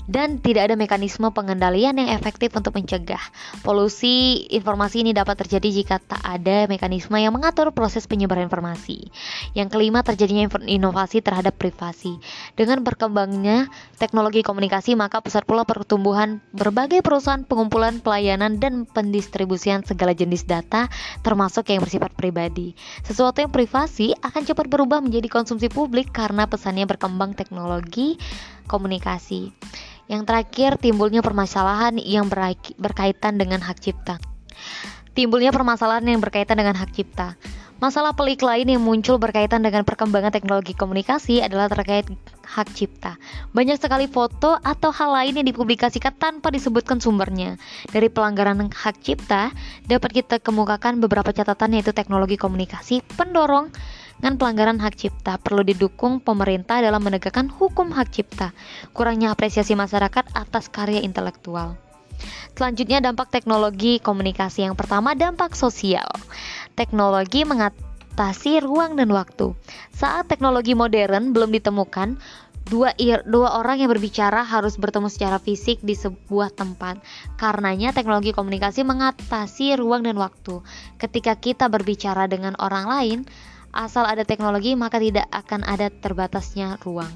dan 0.10 0.42
tidak 0.42 0.74
ada 0.74 0.76
mekanisme 0.76 1.30
pengendalian 1.30 2.02
yang 2.02 2.10
efektif 2.10 2.50
untuk 2.58 2.74
mencegah. 2.74 3.22
Polusi 3.62 4.50
informasi 4.50 5.06
ini 5.06 5.14
dapat 5.14 5.46
terjadi 5.46 5.70
jika 5.70 5.96
tak 6.02 6.18
ada 6.26 6.66
mekanisme 6.66 7.14
yang 7.22 7.30
mengatur 7.30 7.70
proses 7.70 8.10
penyebaran 8.10 8.50
informasi. 8.50 9.14
Yang 9.54 9.78
kelima, 9.78 10.02
terjadinya 10.02 10.50
inovasi 10.66 11.22
terhadap 11.22 11.62
privasi. 11.62 12.18
Dengan 12.58 12.82
berkembangnya 12.82 13.70
teknologi 14.02 14.42
komunikasi, 14.42 14.98
maka 14.98 15.22
pusat 15.22 15.46
pula 15.46 15.62
pertumbuhan 15.62 16.42
berbagai 16.58 17.06
perusahaan 17.06 17.46
pengumpulan 17.46 18.02
pelayanan 18.02 18.58
dan 18.58 18.90
pendistribusian 18.90 19.86
segala 19.86 20.18
jenis 20.18 20.50
data 20.50 20.90
termasuk 21.22 21.70
yang 21.70 21.86
bersifat 21.86 22.10
pribadi. 22.18 22.74
Sesuatu 23.06 23.46
yang 23.46 23.54
privasi 23.54 24.18
akan 24.26 24.42
cepat 24.42 24.66
berubah 24.66 25.06
menjadi 25.06 25.30
konsumsi 25.30 25.70
publik 25.70 26.10
karena 26.10 26.50
pesannya 26.50 26.90
berkembang 26.90 27.38
teknologi 27.38 28.18
komunikasi. 28.66 29.54
Yang 30.10 30.26
terakhir, 30.26 30.72
timbulnya 30.82 31.22
permasalahan 31.22 32.02
yang 32.02 32.26
berkaitan 32.82 33.38
dengan 33.38 33.62
hak 33.62 33.78
cipta. 33.78 34.18
Timbulnya 35.14 35.54
permasalahan 35.54 36.02
yang 36.02 36.18
berkaitan 36.18 36.58
dengan 36.58 36.74
hak 36.74 36.90
cipta. 36.98 37.38
Masalah 37.80 38.12
pelik 38.12 38.44
lain 38.44 38.68
yang 38.68 38.84
muncul 38.84 39.16
berkaitan 39.16 39.64
dengan 39.64 39.88
perkembangan 39.88 40.36
teknologi 40.36 40.76
komunikasi 40.76 41.40
adalah 41.40 41.72
terkait 41.72 42.12
hak 42.44 42.68
cipta. 42.76 43.16
Banyak 43.56 43.80
sekali 43.80 44.10
foto 44.12 44.60
atau 44.60 44.92
hal 44.92 45.16
lain 45.16 45.40
yang 45.40 45.48
dipublikasikan 45.48 46.12
tanpa 46.18 46.52
disebutkan 46.52 47.00
sumbernya. 47.00 47.56
Dari 47.88 48.12
pelanggaran 48.12 48.68
hak 48.68 49.00
cipta, 49.00 49.56
dapat 49.88 50.12
kita 50.12 50.44
kemukakan 50.44 51.00
beberapa 51.00 51.32
catatan 51.32 51.80
yaitu 51.80 51.96
teknologi 51.96 52.36
komunikasi 52.36 53.00
pendorong 53.16 53.72
dengan 54.20 54.36
pelanggaran 54.36 54.84
hak 54.84 55.00
cipta 55.00 55.40
perlu 55.40 55.64
didukung 55.64 56.20
pemerintah 56.20 56.84
dalam 56.84 57.00
menegakkan 57.00 57.48
hukum 57.48 57.96
hak 57.96 58.12
cipta. 58.12 58.52
Kurangnya 58.92 59.32
apresiasi 59.32 59.80
masyarakat 59.80 60.36
atas 60.36 60.68
karya 60.68 61.00
intelektual. 61.00 61.80
Selanjutnya 62.52 63.00
dampak 63.00 63.32
teknologi 63.32 64.04
komunikasi. 64.04 64.68
Yang 64.68 64.76
pertama 64.76 65.16
dampak 65.16 65.56
sosial. 65.56 66.12
Teknologi 66.76 67.48
mengatasi 67.48 68.60
ruang 68.60 69.00
dan 69.00 69.08
waktu. 69.16 69.56
Saat 69.96 70.28
teknologi 70.28 70.76
modern 70.76 71.32
belum 71.32 71.56
ditemukan, 71.56 72.20
dua, 72.68 72.92
dua 73.24 73.50
orang 73.64 73.80
yang 73.80 73.90
berbicara 73.90 74.44
harus 74.44 74.76
bertemu 74.76 75.08
secara 75.08 75.40
fisik 75.40 75.80
di 75.80 75.96
sebuah 75.96 76.52
tempat. 76.52 77.00
Karenanya 77.40 77.96
teknologi 77.96 78.36
komunikasi 78.36 78.84
mengatasi 78.84 79.80
ruang 79.80 80.04
dan 80.04 80.20
waktu. 80.20 80.60
Ketika 81.00 81.40
kita 81.40 81.72
berbicara 81.72 82.28
dengan 82.28 82.60
orang 82.60 82.86
lain, 82.92 83.20
Asal 83.70 84.06
ada 84.10 84.26
teknologi, 84.26 84.74
maka 84.74 84.98
tidak 84.98 85.30
akan 85.30 85.62
ada 85.62 85.94
terbatasnya 85.94 86.82
ruang. 86.82 87.12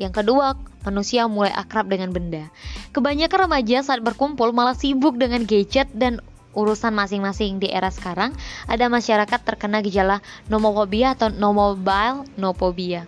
Yang 0.00 0.24
kedua, 0.24 0.56
manusia 0.88 1.28
mulai 1.28 1.52
akrab 1.52 1.86
dengan 1.86 2.10
benda. 2.10 2.48
Kebanyakan 2.96 3.46
remaja 3.46 3.84
saat 3.84 4.00
berkumpul 4.00 4.50
malah 4.50 4.74
sibuk 4.74 5.20
dengan 5.20 5.44
gadget 5.44 5.92
dan 5.92 6.18
urusan 6.56 6.92
masing-masing 6.96 7.60
di 7.60 7.68
era 7.68 7.92
sekarang. 7.92 8.32
Ada 8.68 8.88
masyarakat 8.88 9.40
terkena 9.44 9.84
gejala 9.84 10.24
nomofobia 10.48 11.12
atau 11.16 11.28
no 11.28 11.52
mobile 11.52 12.24
nopobia. 12.40 13.04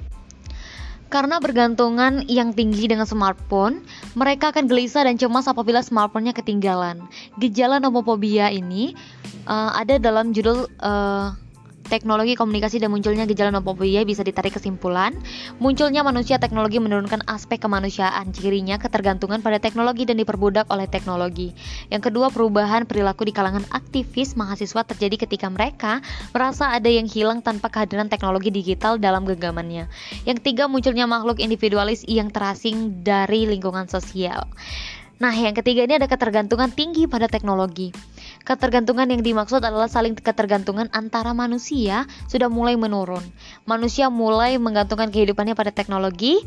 Karena 1.13 1.39
bergantungan 1.39 2.27
yang 2.27 2.51
tinggi 2.59 2.91
dengan 2.91 3.07
smartphone, 3.07 3.87
mereka 4.19 4.51
akan 4.51 4.67
gelisah 4.67 5.07
dan 5.07 5.15
cemas 5.15 5.47
apabila 5.47 5.79
smartphone-nya 5.79 6.35
ketinggalan. 6.35 7.07
Gejala 7.39 7.79
nomofobia 7.79 8.51
ini 8.51 8.99
uh, 9.47 9.71
ada 9.79 10.03
dalam 10.03 10.35
judul 10.35 10.67
uh, 10.83 11.31
teknologi 11.87 12.35
komunikasi 12.35 12.81
dan 12.81 12.91
munculnya 12.91 13.29
gejala 13.29 13.55
nomofobia 13.55 14.03
bisa 14.03 14.25
ditarik 14.25 14.57
kesimpulan 14.57 15.15
munculnya 15.63 16.01
manusia 16.01 16.41
teknologi 16.41 16.81
menurunkan 16.81 17.25
aspek 17.29 17.63
kemanusiaan 17.63 18.33
cirinya 18.33 18.81
ketergantungan 18.81 19.45
pada 19.45 19.61
teknologi 19.61 20.09
dan 20.09 20.19
diperbudak 20.19 20.69
oleh 20.73 20.89
teknologi. 20.89 21.53
Yang 21.93 22.11
kedua 22.11 22.33
perubahan 22.33 22.89
perilaku 22.89 23.29
di 23.29 23.33
kalangan 23.37 23.65
aktivis 23.71 24.35
mahasiswa 24.35 24.83
terjadi 24.85 25.29
ketika 25.29 25.49
mereka 25.49 26.01
merasa 26.33 26.73
ada 26.73 26.89
yang 26.89 27.07
hilang 27.07 27.45
tanpa 27.45 27.71
kehadiran 27.71 28.09
teknologi 28.09 28.51
digital 28.51 28.97
dalam 28.97 29.29
genggamannya. 29.29 29.87
Yang 30.25 30.37
ketiga 30.45 30.67
munculnya 30.67 31.05
makhluk 31.05 31.39
individualis 31.39 32.03
yang 32.09 32.33
terasing 32.33 33.05
dari 33.05 33.45
lingkungan 33.49 33.87
sosial. 33.87 34.49
Nah, 35.23 35.31
yang 35.31 35.55
ketiga 35.55 35.87
ini 35.87 35.95
ada 36.03 36.11
ketergantungan 36.11 36.75
tinggi 36.75 37.07
pada 37.07 37.31
teknologi. 37.31 37.95
Ketergantungan 38.45 39.09
yang 39.09 39.25
dimaksud 39.25 39.65
adalah 39.65 39.89
saling 39.89 40.13
ketergantungan 40.13 40.93
antara 40.93 41.33
manusia 41.33 42.05
sudah 42.29 42.53
mulai 42.53 42.77
menurun. 42.77 43.25
Manusia 43.65 44.13
mulai 44.13 44.61
menggantungkan 44.61 45.09
kehidupannya 45.09 45.57
pada 45.57 45.73
teknologi. 45.73 46.45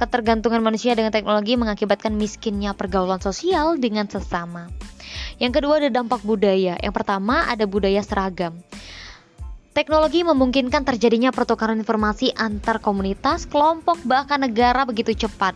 Ketergantungan 0.00 0.64
manusia 0.64 0.96
dengan 0.96 1.12
teknologi 1.12 1.56
mengakibatkan 1.60 2.16
miskinnya 2.16 2.72
pergaulan 2.72 3.20
sosial 3.20 3.76
dengan 3.76 4.08
sesama. 4.08 4.72
Yang 5.36 5.60
kedua 5.60 5.84
ada 5.84 5.92
dampak 5.92 6.24
budaya. 6.24 6.80
Yang 6.80 6.94
pertama 6.96 7.44
ada 7.44 7.68
budaya 7.68 8.00
seragam. 8.00 8.56
Teknologi 9.76 10.24
memungkinkan 10.24 10.88
terjadinya 10.88 11.28
pertukaran 11.36 11.76
informasi 11.76 12.32
antar 12.32 12.80
komunitas, 12.80 13.44
kelompok, 13.44 14.00
bahkan 14.08 14.40
negara 14.40 14.88
begitu 14.88 15.12
cepat. 15.12 15.52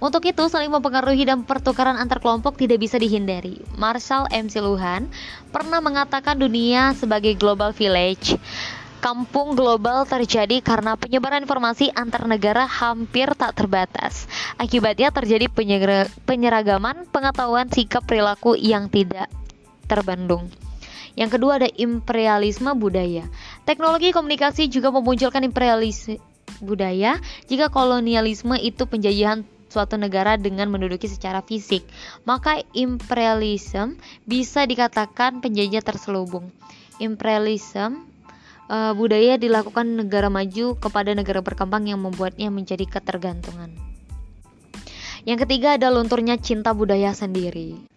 Untuk 0.00 0.24
itu, 0.24 0.48
saling 0.48 0.72
mempengaruhi 0.72 1.28
dan 1.28 1.44
pertukaran 1.44 2.00
antar 2.00 2.24
kelompok 2.24 2.56
tidak 2.56 2.80
bisa 2.80 2.96
dihindari. 2.96 3.60
Marshall 3.76 4.32
M. 4.32 4.48
Luhan 4.48 5.12
pernah 5.52 5.84
mengatakan 5.84 6.40
dunia 6.40 6.96
sebagai 6.96 7.36
global 7.36 7.76
village. 7.76 8.40
Kampung 9.04 9.56
global 9.56 10.04
terjadi 10.04 10.60
karena 10.60 10.96
penyebaran 10.96 11.44
informasi 11.44 11.92
antar 11.92 12.24
negara 12.28 12.64
hampir 12.68 13.32
tak 13.36 13.56
terbatas. 13.56 14.28
Akibatnya 14.60 15.12
terjadi 15.12 15.48
penyeragaman 16.24 17.08
pengetahuan 17.08 17.68
sikap 17.72 18.04
perilaku 18.04 18.56
yang 18.56 18.92
tidak 18.92 19.28
terbendung. 19.88 20.52
Yang 21.16 21.36
kedua 21.36 21.60
ada 21.60 21.68
imperialisme 21.76 22.72
budaya. 22.76 23.28
Teknologi 23.64 24.12
komunikasi 24.12 24.68
juga 24.68 24.92
memunculkan 24.92 25.44
imperialisme 25.48 26.20
budaya 26.60 27.16
jika 27.48 27.72
kolonialisme 27.72 28.56
itu 28.60 28.84
penjajahan 28.84 29.48
suatu 29.70 29.94
negara 29.96 30.34
dengan 30.36 30.68
menduduki 30.68 31.06
secara 31.06 31.40
fisik, 31.40 31.86
maka 32.26 32.60
imperialisme 32.74 33.96
bisa 34.26 34.66
dikatakan 34.66 35.40
penjajah 35.40 35.80
terselubung. 35.80 36.50
Imperialisme 37.00 38.04
uh, 38.70 38.92
budaya 38.92 39.40
dilakukan 39.40 40.04
negara 40.04 40.30
maju 40.30 40.76
kepada 40.76 41.10
negara 41.16 41.40
berkembang 41.40 41.90
yang 41.90 42.02
membuatnya 42.02 42.50
menjadi 42.52 42.86
ketergantungan. 42.86 43.72
Yang 45.24 45.48
ketiga 45.48 45.76
ada 45.76 45.92
lunturnya 45.92 46.40
cinta 46.40 46.72
budaya 46.72 47.12
sendiri. 47.12 47.89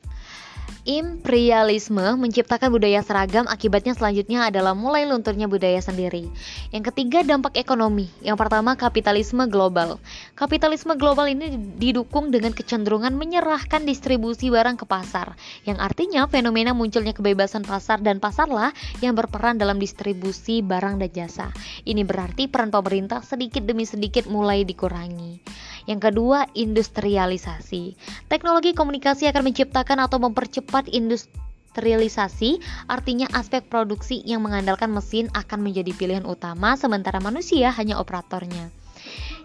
Imperialisme 0.84 2.20
menciptakan 2.20 2.68
budaya 2.68 3.00
seragam, 3.00 3.48
akibatnya 3.48 3.96
selanjutnya 3.96 4.52
adalah 4.52 4.75
mulai 4.75 5.08
lunturnya 5.08 5.48
budaya 5.48 5.80
sendiri. 5.80 6.28
Yang 6.75 6.92
ketiga, 6.92 7.24
dampak 7.24 7.56
ekonomi. 7.56 8.12
Yang 8.20 8.44
pertama, 8.44 8.75
kapitalisme 8.75 9.48
global. 9.48 10.04
Kapitalisme 10.36 11.00
global 11.00 11.32
ini 11.32 11.56
didukung 11.80 12.36
dengan 12.36 12.52
kecenderungan 12.52 13.16
menyerahkan 13.16 13.88
distribusi 13.88 14.52
barang 14.52 14.75
ke 14.75 14.84
pasar, 14.84 15.40
yang 15.63 15.80
artinya 15.80 16.28
fenomena 16.28 16.75
munculnya 16.75 17.16
kebebasan 17.16 17.63
pasar 17.63 18.04
dan 18.04 18.20
pasarlah 18.20 18.75
yang 19.00 19.16
berperan 19.16 19.56
dalam 19.56 19.80
distribusi 19.80 20.60
barang 20.60 21.00
dan 21.00 21.12
jasa. 21.16 21.48
Ini 21.88 22.04
berarti 22.04 22.52
peran 22.52 22.75
pemerintah 22.75 23.24
sedikit 23.24 23.63
demi 23.63 23.88
sedikit 23.88 24.28
mulai 24.28 24.68
dikurangi. 24.68 25.40
Yang 25.84 26.12
kedua, 26.12 26.48
industrialisasi. 26.56 27.98
Teknologi 28.32 28.72
komunikasi 28.72 29.28
akan 29.28 29.44
menciptakan 29.52 30.00
atau 30.04 30.18
mempercepat 30.22 30.88
industrialisasi, 30.88 32.63
artinya 32.88 33.28
aspek 33.36 33.68
produksi 33.68 34.24
yang 34.24 34.44
mengandalkan 34.46 34.92
mesin 34.92 35.28
akan 35.36 35.60
menjadi 35.60 35.92
pilihan 35.92 36.25
utama 36.28 36.80
sementara 36.80 37.20
manusia 37.20 37.72
hanya 37.75 38.00
operatornya. 38.00 38.72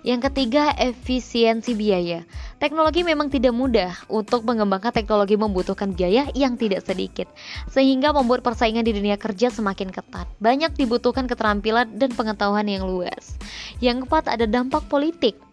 Yang 0.06 0.30
ketiga, 0.30 0.70
efisiensi 0.78 1.74
biaya. 1.74 2.22
Teknologi 2.62 3.02
memang 3.02 3.34
tidak 3.34 3.50
mudah 3.50 3.90
untuk 4.06 4.46
mengembangkan 4.46 4.94
teknologi 4.94 5.34
membutuhkan 5.34 5.90
biaya 5.90 6.30
yang 6.38 6.54
tidak 6.54 6.86
sedikit, 6.86 7.26
sehingga 7.66 8.14
membuat 8.14 8.46
persaingan 8.46 8.86
di 8.86 8.94
dunia 8.94 9.18
kerja 9.18 9.50
semakin 9.50 9.90
ketat. 9.90 10.30
Banyak 10.38 10.78
dibutuhkan 10.78 11.26
keterampilan 11.26 11.98
dan 11.98 12.14
pengetahuan 12.14 12.70
yang 12.70 12.86
luas. 12.86 13.34
Yang 13.82 14.06
keempat, 14.06 14.38
ada 14.38 14.46
dampak 14.46 14.86
politik. 14.86 15.47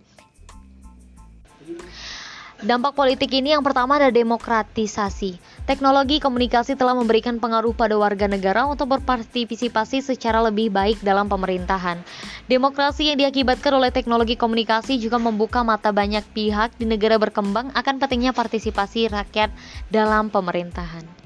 Dampak 2.56 2.96
politik 2.96 3.36
ini 3.36 3.52
yang 3.52 3.68
pertama 3.68 4.00
ada 4.00 4.08
demokratisasi. 4.08 5.36
Teknologi 5.68 6.24
komunikasi 6.24 6.80
telah 6.80 6.96
memberikan 6.96 7.36
pengaruh 7.36 7.76
pada 7.76 8.00
warga 8.00 8.32
negara 8.32 8.64
untuk 8.64 8.96
berpartisipasi 8.96 10.00
secara 10.00 10.40
lebih 10.40 10.72
baik 10.72 11.04
dalam 11.04 11.28
pemerintahan. 11.28 12.00
Demokrasi 12.48 13.12
yang 13.12 13.20
diakibatkan 13.20 13.76
oleh 13.76 13.92
teknologi 13.92 14.40
komunikasi 14.40 14.96
juga 15.04 15.20
membuka 15.20 15.68
mata 15.68 15.92
banyak 15.92 16.24
pihak 16.32 16.80
di 16.80 16.88
negara 16.88 17.20
berkembang 17.20 17.76
akan 17.76 17.96
pentingnya 18.00 18.32
partisipasi 18.32 19.12
rakyat 19.12 19.52
dalam 19.92 20.32
pemerintahan. 20.32 21.25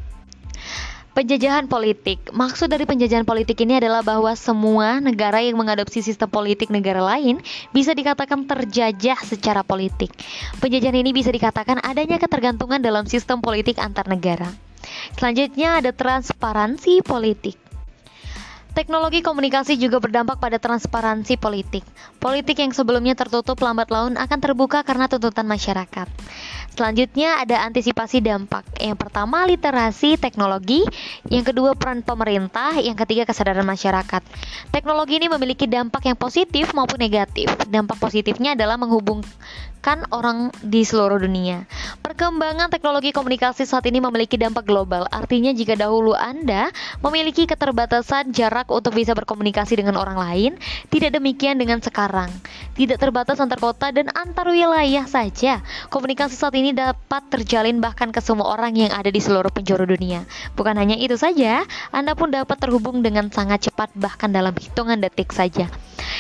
Penjajahan 1.10 1.66
politik. 1.66 2.22
Maksud 2.30 2.70
dari 2.70 2.86
penjajahan 2.86 3.26
politik 3.26 3.58
ini 3.66 3.82
adalah 3.82 4.06
bahwa 4.06 4.30
semua 4.38 5.02
negara 5.02 5.42
yang 5.42 5.58
mengadopsi 5.58 6.06
sistem 6.06 6.30
politik 6.30 6.70
negara 6.70 7.02
lain 7.02 7.42
bisa 7.74 7.98
dikatakan 7.98 8.46
terjajah 8.46 9.18
secara 9.26 9.66
politik. 9.66 10.14
Penjajahan 10.62 11.02
ini 11.02 11.10
bisa 11.10 11.34
dikatakan 11.34 11.82
adanya 11.82 12.22
ketergantungan 12.22 12.80
dalam 12.80 13.10
sistem 13.10 13.42
politik 13.42 13.82
antar 13.82 14.06
negara. 14.06 14.54
Selanjutnya 15.18 15.82
ada 15.82 15.92
transparansi 15.92 17.02
politik. 17.02 17.69
Teknologi 18.70 19.26
komunikasi 19.26 19.82
juga 19.82 19.98
berdampak 19.98 20.38
pada 20.38 20.62
transparansi 20.62 21.42
politik. 21.42 21.82
Politik 22.22 22.62
yang 22.62 22.70
sebelumnya 22.70 23.18
tertutup 23.18 23.58
lambat 23.60 23.90
laun 23.90 24.14
akan 24.14 24.40
terbuka 24.40 24.86
karena 24.86 25.10
tuntutan 25.10 25.50
masyarakat. 25.50 26.08
Selanjutnya 26.78 27.42
ada 27.42 27.66
antisipasi 27.66 28.24
dampak. 28.24 28.64
Yang 28.80 28.98
pertama 29.02 29.44
literasi 29.44 30.16
teknologi, 30.16 30.86
yang 31.28 31.44
kedua 31.44 31.76
peran 31.76 32.06
pemerintah, 32.06 32.78
yang 32.80 32.96
ketiga 32.96 33.28
kesadaran 33.28 33.68
masyarakat. 33.68 34.22
Teknologi 34.72 35.20
ini 35.20 35.28
memiliki 35.28 35.68
dampak 35.68 36.08
yang 36.08 36.16
positif 36.16 36.72
maupun 36.72 37.02
negatif. 37.02 37.52
Dampak 37.68 38.00
positifnya 38.00 38.56
adalah 38.56 38.80
menghubungkan 39.80 40.12
orang 40.12 40.52
di 40.60 40.84
seluruh 40.84 41.24
dunia. 41.24 41.64
Perkembangan 42.04 42.68
teknologi 42.68 43.16
komunikasi 43.16 43.64
saat 43.64 43.88
ini 43.88 44.04
memiliki 44.04 44.36
dampak 44.36 44.68
global. 44.68 45.08
Artinya 45.08 45.56
jika 45.56 45.80
dahulu 45.80 46.12
Anda 46.12 46.68
memiliki 47.00 47.48
keterbatasan 47.48 48.36
jarak 48.36 48.68
untuk 48.68 48.92
bisa 48.92 49.16
berkomunikasi 49.16 49.80
dengan 49.80 49.96
orang 49.96 50.20
lain, 50.20 50.52
tidak 50.92 51.16
demikian 51.16 51.56
dengan 51.56 51.80
sekarang. 51.80 52.28
Tidak 52.76 53.00
terbatas 53.00 53.40
antar 53.40 53.60
kota 53.60 53.96
dan 53.96 54.12
antar 54.12 54.52
wilayah 54.52 55.08
saja. 55.08 55.64
Komunikasi 55.88 56.36
saat 56.36 56.56
ini 56.60 56.76
dapat 56.76 57.24
terjalin 57.32 57.80
bahkan 57.80 58.12
ke 58.12 58.20
semua 58.20 58.52
orang 58.52 58.76
yang 58.76 58.92
ada 58.92 59.08
di 59.08 59.24
seluruh 59.24 59.52
penjuru 59.52 59.88
dunia. 59.88 60.28
Bukan 60.60 60.76
hanya 60.76 61.00
itu 61.00 61.16
saja, 61.16 61.64
Anda 61.96 62.20
pun 62.20 62.36
dapat 62.36 62.60
terhubung 62.60 63.00
dengan 63.00 63.32
sangat 63.32 63.72
cepat 63.72 63.96
bahkan 63.96 64.36
dalam 64.36 64.52
hitungan 64.60 65.00
detik 65.00 65.32
saja. 65.32 65.72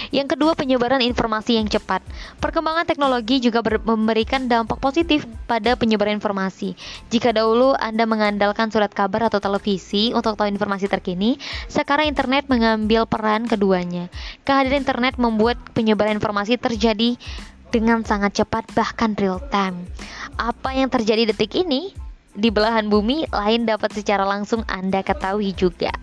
Yang 0.09 0.35
kedua, 0.35 0.55
penyebaran 0.57 1.03
informasi 1.03 1.59
yang 1.59 1.67
cepat. 1.69 2.01
Perkembangan 2.39 2.87
teknologi 2.87 3.43
juga 3.43 3.61
memberikan 3.63 4.49
dampak 4.49 4.81
positif 4.81 5.27
pada 5.45 5.75
penyebaran 5.77 6.17
informasi. 6.17 6.73
Jika 7.13 7.35
dahulu 7.35 7.75
Anda 7.77 8.09
mengandalkan 8.09 8.69
surat 8.69 8.93
kabar 8.93 9.27
atau 9.27 9.37
televisi 9.41 10.11
untuk 10.15 10.39
tahu 10.39 10.49
informasi 10.49 10.89
terkini, 10.89 11.39
sekarang 11.69 12.09
internet 12.09 12.47
mengambil 12.47 13.05
peran 13.05 13.45
keduanya. 13.45 14.07
Kehadiran 14.45 14.81
internet 14.81 15.15
membuat 15.21 15.59
penyebaran 15.77 16.17
informasi 16.17 16.57
terjadi 16.57 17.19
dengan 17.69 18.01
sangat 18.01 18.41
cepat 18.41 18.65
bahkan 18.73 19.13
real 19.13 19.41
time. 19.53 19.85
Apa 20.37 20.73
yang 20.73 20.89
terjadi 20.89 21.29
detik 21.29 21.53
ini 21.53 21.93
di 22.33 22.49
belahan 22.49 22.87
bumi 22.87 23.29
lain 23.29 23.65
dapat 23.65 23.93
secara 23.93 24.25
langsung 24.25 24.65
Anda 24.69 25.01
ketahui 25.05 25.53
juga. 25.53 25.93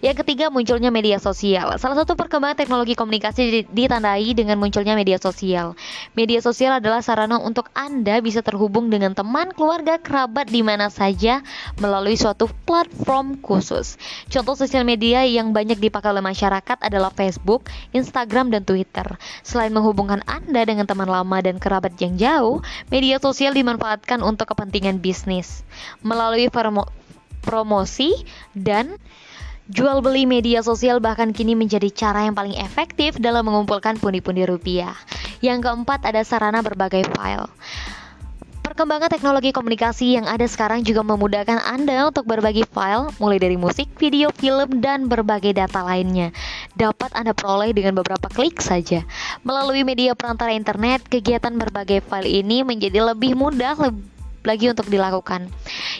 Yang 0.00 0.24
ketiga, 0.24 0.48
munculnya 0.48 0.88
media 0.88 1.18
sosial. 1.20 1.76
Salah 1.76 1.96
satu 1.98 2.14
perkembangan 2.14 2.56
teknologi 2.58 2.94
komunikasi 2.96 3.68
ditandai 3.70 4.32
dengan 4.36 4.56
munculnya 4.56 4.96
media 4.96 5.20
sosial. 5.20 5.74
Media 6.16 6.40
sosial 6.40 6.78
adalah 6.80 7.04
sarana 7.04 7.40
untuk 7.40 7.68
Anda 7.76 8.22
bisa 8.22 8.40
terhubung 8.40 8.88
dengan 8.88 9.12
teman, 9.12 9.52
keluarga, 9.52 9.98
kerabat 9.98 10.48
di 10.48 10.64
mana 10.64 10.88
saja 10.88 11.44
melalui 11.80 12.16
suatu 12.16 12.48
platform 12.64 13.40
khusus. 13.40 13.96
Contoh 14.28 14.54
sosial 14.54 14.86
media 14.86 15.24
yang 15.26 15.50
banyak 15.52 15.78
dipakai 15.80 16.12
oleh 16.12 16.24
masyarakat 16.24 16.78
adalah 16.80 17.10
Facebook, 17.12 17.68
Instagram, 17.92 18.52
dan 18.52 18.62
Twitter. 18.64 19.06
Selain 19.42 19.72
menghubungkan 19.72 20.24
Anda 20.24 20.64
dengan 20.64 20.88
teman 20.88 21.08
lama 21.08 21.38
dan 21.40 21.60
kerabat 21.60 21.96
yang 22.00 22.16
jauh, 22.16 22.64
media 22.88 23.18
sosial 23.18 23.52
dimanfaatkan 23.52 24.20
untuk 24.22 24.52
kepentingan 24.52 25.00
bisnis 25.00 25.62
melalui 26.00 26.48
promosi 27.42 28.14
dan 28.54 28.96
Jual 29.70 30.02
beli 30.02 30.26
media 30.26 30.58
sosial 30.58 30.98
bahkan 30.98 31.30
kini 31.30 31.54
menjadi 31.54 31.86
cara 31.94 32.26
yang 32.26 32.34
paling 32.34 32.58
efektif 32.58 33.14
dalam 33.22 33.46
mengumpulkan 33.46 33.94
pundi-pundi 33.94 34.42
rupiah. 34.42 34.98
Yang 35.38 35.70
keempat 35.70 36.02
ada 36.02 36.26
sarana 36.26 36.66
berbagai 36.66 37.06
file. 37.14 37.46
Perkembangan 38.72 39.12
teknologi 39.12 39.54
komunikasi 39.54 40.18
yang 40.18 40.26
ada 40.26 40.48
sekarang 40.48 40.82
juga 40.82 41.06
memudahkan 41.06 41.60
Anda 41.62 42.10
untuk 42.10 42.26
berbagi 42.26 42.66
file, 42.66 43.12
mulai 43.22 43.38
dari 43.38 43.54
musik, 43.54 43.86
video, 44.00 44.32
film, 44.34 44.82
dan 44.82 45.06
berbagai 45.06 45.54
data 45.54 45.84
lainnya. 45.84 46.34
Dapat 46.74 47.12
Anda 47.14 47.30
peroleh 47.30 47.70
dengan 47.70 47.94
beberapa 48.00 48.32
klik 48.32 48.58
saja. 48.64 49.06
Melalui 49.46 49.84
media 49.86 50.16
perantara 50.16 50.56
internet, 50.56 51.06
kegiatan 51.06 51.54
berbagai 51.54 52.02
file 52.06 52.30
ini 52.30 52.64
menjadi 52.64 53.12
lebih 53.12 53.36
mudah, 53.36 53.76
lebih 53.76 54.11
lagi 54.44 54.70
untuk 54.70 54.86
dilakukan. 54.90 55.48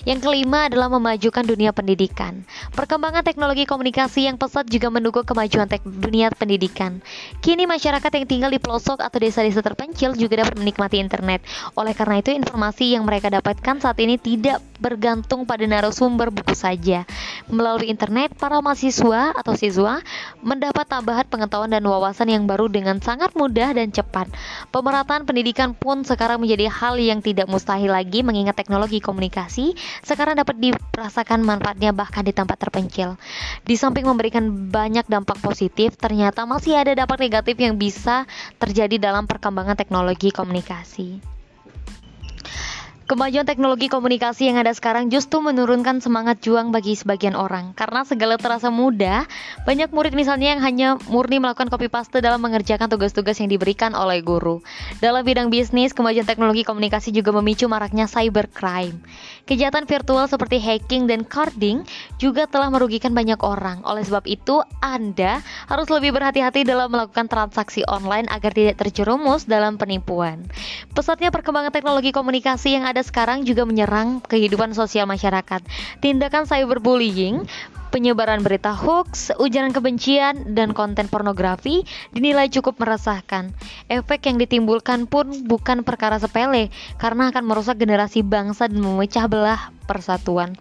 Yang 0.02 0.26
kelima 0.26 0.66
adalah 0.66 0.90
memajukan 0.90 1.46
dunia 1.46 1.70
pendidikan. 1.70 2.42
Perkembangan 2.74 3.22
teknologi 3.22 3.62
komunikasi 3.64 4.26
yang 4.26 4.34
pesat 4.34 4.66
juga 4.66 4.90
mendukung 4.90 5.22
kemajuan 5.22 5.70
dunia 5.86 6.34
pendidikan. 6.34 6.98
Kini 7.38 7.70
masyarakat 7.70 8.10
yang 8.10 8.26
tinggal 8.26 8.50
di 8.50 8.58
pelosok 8.58 8.98
atau 8.98 9.18
desa-desa 9.22 9.62
terpencil 9.62 10.18
juga 10.18 10.42
dapat 10.42 10.58
menikmati 10.58 10.98
internet. 10.98 11.46
Oleh 11.78 11.94
karena 11.94 12.18
itu, 12.18 12.34
informasi 12.34 12.98
yang 12.98 13.06
mereka 13.06 13.30
dapatkan 13.30 13.78
saat 13.78 13.98
ini 14.02 14.18
tidak 14.18 14.58
bergantung 14.82 15.46
pada 15.46 15.62
narasumber 15.62 16.34
buku 16.34 16.58
saja. 16.58 17.06
Melalui 17.46 17.86
internet, 17.86 18.34
para 18.34 18.58
mahasiswa 18.58 19.30
atau 19.38 19.54
siswa 19.54 20.02
mendapat 20.42 20.82
tambahan 20.90 21.26
pengetahuan 21.30 21.70
dan 21.70 21.86
wawasan 21.86 22.26
yang 22.26 22.44
baru 22.50 22.66
dengan 22.66 22.98
sangat 22.98 23.30
mudah 23.38 23.70
dan 23.70 23.94
cepat. 23.94 24.26
Pemerataan 24.74 25.22
pendidikan 25.22 25.78
pun 25.78 26.02
sekarang 26.02 26.42
menjadi 26.42 26.66
hal 26.66 26.98
yang 26.98 27.22
tidak 27.22 27.46
mustahil 27.46 27.94
lagi 27.94 28.26
mengingat 28.32 28.56
teknologi 28.56 29.04
komunikasi 29.04 29.76
sekarang 30.00 30.40
dapat 30.40 30.56
dirasakan 30.56 31.44
manfaatnya 31.44 31.92
bahkan 31.92 32.24
di 32.24 32.32
tempat 32.32 32.56
terpencil. 32.56 33.20
Di 33.68 33.76
samping 33.76 34.08
memberikan 34.08 34.72
banyak 34.72 35.04
dampak 35.04 35.36
positif, 35.44 36.00
ternyata 36.00 36.48
masih 36.48 36.80
ada 36.80 36.96
dampak 36.96 37.20
negatif 37.20 37.60
yang 37.60 37.76
bisa 37.76 38.24
terjadi 38.56 38.96
dalam 38.96 39.28
perkembangan 39.28 39.76
teknologi 39.76 40.32
komunikasi. 40.32 41.31
Kemajuan 43.02 43.42
teknologi 43.42 43.90
komunikasi 43.90 44.46
yang 44.46 44.62
ada 44.62 44.70
sekarang 44.70 45.10
justru 45.10 45.42
menurunkan 45.42 45.98
semangat 45.98 46.38
juang 46.38 46.70
bagi 46.70 46.94
sebagian 46.94 47.34
orang 47.34 47.74
karena 47.74 48.06
segala 48.06 48.38
terasa 48.38 48.70
mudah. 48.70 49.26
Banyak 49.66 49.90
murid 49.90 50.14
misalnya 50.14 50.54
yang 50.54 50.62
hanya 50.62 50.88
murni 51.10 51.42
melakukan 51.42 51.66
copy 51.66 51.90
paste 51.90 52.22
dalam 52.22 52.38
mengerjakan 52.38 52.86
tugas-tugas 52.86 53.42
yang 53.42 53.50
diberikan 53.50 53.98
oleh 53.98 54.22
guru. 54.22 54.62
Dalam 55.02 55.26
bidang 55.26 55.50
bisnis, 55.50 55.90
kemajuan 55.90 56.22
teknologi 56.22 56.62
komunikasi 56.62 57.10
juga 57.10 57.34
memicu 57.34 57.66
maraknya 57.66 58.06
cybercrime. 58.06 59.02
Kejahatan 59.50 59.90
virtual 59.90 60.30
seperti 60.30 60.62
hacking 60.62 61.10
dan 61.10 61.26
carding 61.26 61.82
juga 62.22 62.46
telah 62.46 62.70
merugikan 62.70 63.10
banyak 63.10 63.42
orang. 63.42 63.82
Oleh 63.82 64.06
sebab 64.06 64.22
itu, 64.30 64.62
Anda 64.78 65.42
harus 65.66 65.90
lebih 65.90 66.14
berhati-hati 66.14 66.62
dalam 66.62 66.94
melakukan 66.94 67.26
transaksi 67.26 67.82
online 67.90 68.30
agar 68.30 68.54
tidak 68.54 68.78
terjerumus 68.78 69.50
dalam 69.50 69.74
penipuan. 69.74 70.46
Pesatnya 70.94 71.34
perkembangan 71.34 71.74
teknologi 71.74 72.14
komunikasi 72.14 72.78
yang 72.78 72.86
ada 72.86 73.02
sekarang 73.02 73.42
juga 73.42 73.66
menyerang 73.66 74.22
kehidupan 74.22 74.70
sosial 74.70 75.10
masyarakat. 75.10 75.66
Tindakan 75.98 76.46
cyberbullying 76.46 77.42
penyebaran 77.92 78.40
berita 78.40 78.72
hoax, 78.72 79.36
ujaran 79.36 79.76
kebencian, 79.76 80.56
dan 80.56 80.72
konten 80.72 81.12
pornografi 81.12 81.84
dinilai 82.16 82.48
cukup 82.48 82.80
meresahkan. 82.80 83.52
Efek 83.92 84.24
yang 84.32 84.40
ditimbulkan 84.40 85.04
pun 85.04 85.28
bukan 85.44 85.84
perkara 85.84 86.16
sepele, 86.16 86.72
karena 86.96 87.28
akan 87.28 87.44
merusak 87.44 87.76
generasi 87.76 88.24
bangsa 88.24 88.72
dan 88.72 88.80
memecah 88.80 89.28
belah 89.28 89.68
persatuan. 89.84 90.56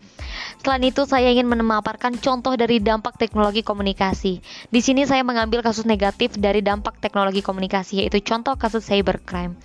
Selain 0.61 0.85
itu, 0.85 1.09
saya 1.09 1.33
ingin 1.33 1.49
memaparkan 1.49 2.21
contoh 2.21 2.53
dari 2.53 2.77
dampak 2.77 3.17
teknologi 3.17 3.65
komunikasi. 3.65 4.45
Di 4.69 4.79
sini 4.85 5.09
saya 5.09 5.25
mengambil 5.25 5.65
kasus 5.65 5.89
negatif 5.89 6.37
dari 6.37 6.61
dampak 6.61 7.01
teknologi 7.01 7.41
komunikasi, 7.41 8.05
yaitu 8.05 8.21
contoh 8.21 8.53
kasus 8.61 8.85
cybercrime. 8.85 9.57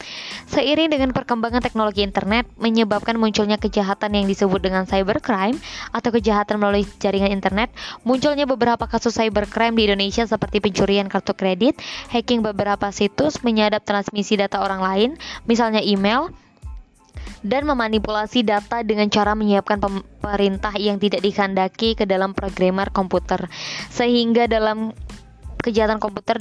Seiring 0.48 0.88
dengan 0.88 1.12
perkembangan 1.12 1.60
teknologi 1.60 2.00
internet, 2.00 2.48
menyebabkan 2.56 3.20
munculnya 3.20 3.60
kejahatan 3.60 4.16
yang 4.16 4.24
disebut 4.24 4.56
dengan 4.56 4.88
cybercrime 4.88 5.60
atau 5.92 6.08
kejahatan 6.16 6.56
melalui 6.56 6.88
jaringan 6.96 7.28
internet, 7.28 7.68
munculnya 8.00 8.48
beberapa 8.48 8.88
kasus 8.88 9.20
cybercrime 9.20 9.76
di 9.76 9.92
Indonesia 9.92 10.24
seperti 10.24 10.64
pencurian 10.64 11.12
kartu 11.12 11.36
kredit, 11.36 11.76
hacking 12.08 12.40
beberapa 12.40 12.88
situs, 12.88 13.44
menyadap 13.44 13.84
transmisi 13.84 14.40
data 14.40 14.64
orang 14.64 14.80
lain, 14.80 15.10
misalnya 15.44 15.84
email, 15.84 16.32
dan 17.46 17.64
memanipulasi 17.68 18.42
data 18.42 18.82
dengan 18.82 19.06
cara 19.08 19.32
menyiapkan 19.38 19.78
pemerintah 19.78 20.74
yang 20.76 20.98
tidak 20.98 21.22
dikehendaki 21.22 21.94
ke 21.94 22.04
dalam 22.04 22.34
programmer 22.34 22.90
komputer. 22.90 23.48
Sehingga 23.92 24.50
dalam 24.50 24.92
kejahatan 25.62 25.98
komputer 25.98 26.38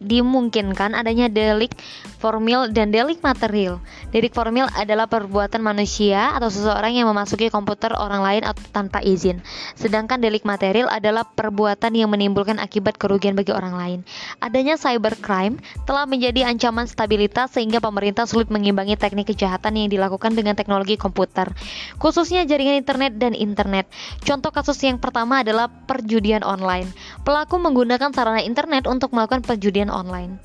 dimungkinkan 0.00 0.96
adanya 0.96 1.28
delik 1.28 1.76
formil 2.18 2.72
dan 2.72 2.88
delik 2.88 3.20
material. 3.20 3.84
Delik 4.10 4.32
formil 4.32 4.66
adalah 4.72 5.04
perbuatan 5.06 5.60
manusia 5.60 6.32
atau 6.32 6.48
seseorang 6.48 6.96
yang 6.96 7.06
memasuki 7.08 7.52
komputer 7.52 7.92
orang 7.92 8.24
lain 8.24 8.42
atau 8.48 8.64
tanpa 8.72 9.04
izin. 9.04 9.44
Sedangkan 9.76 10.20
delik 10.20 10.48
material 10.48 10.88
adalah 10.88 11.28
perbuatan 11.28 11.92
yang 11.92 12.08
menimbulkan 12.08 12.56
akibat 12.56 12.96
kerugian 12.96 13.36
bagi 13.36 13.52
orang 13.52 13.76
lain. 13.76 13.98
Adanya 14.40 14.80
cybercrime 14.80 15.60
telah 15.84 16.08
menjadi 16.08 16.48
ancaman 16.48 16.88
stabilitas 16.88 17.52
sehingga 17.52 17.78
pemerintah 17.78 18.24
sulit 18.24 18.48
mengimbangi 18.48 18.96
teknik 18.96 19.32
kejahatan 19.36 19.76
yang 19.76 19.88
dilakukan 19.92 20.32
dengan 20.32 20.56
teknologi 20.56 20.96
komputer, 20.96 21.52
khususnya 22.00 22.48
jaringan 22.48 22.80
internet 22.80 23.20
dan 23.20 23.36
internet. 23.36 23.84
Contoh 24.24 24.48
kasus 24.48 24.80
yang 24.80 24.96
pertama 24.96 25.44
adalah 25.44 25.68
perjudian 25.68 26.40
online. 26.40 26.88
Pelaku 27.20 27.60
menggunakan 27.60 28.10
sarana 28.16 28.40
internet 28.40 28.88
untuk 28.88 29.12
melakukan 29.12 29.44
perjudian 29.44 29.92
online. 29.92 30.40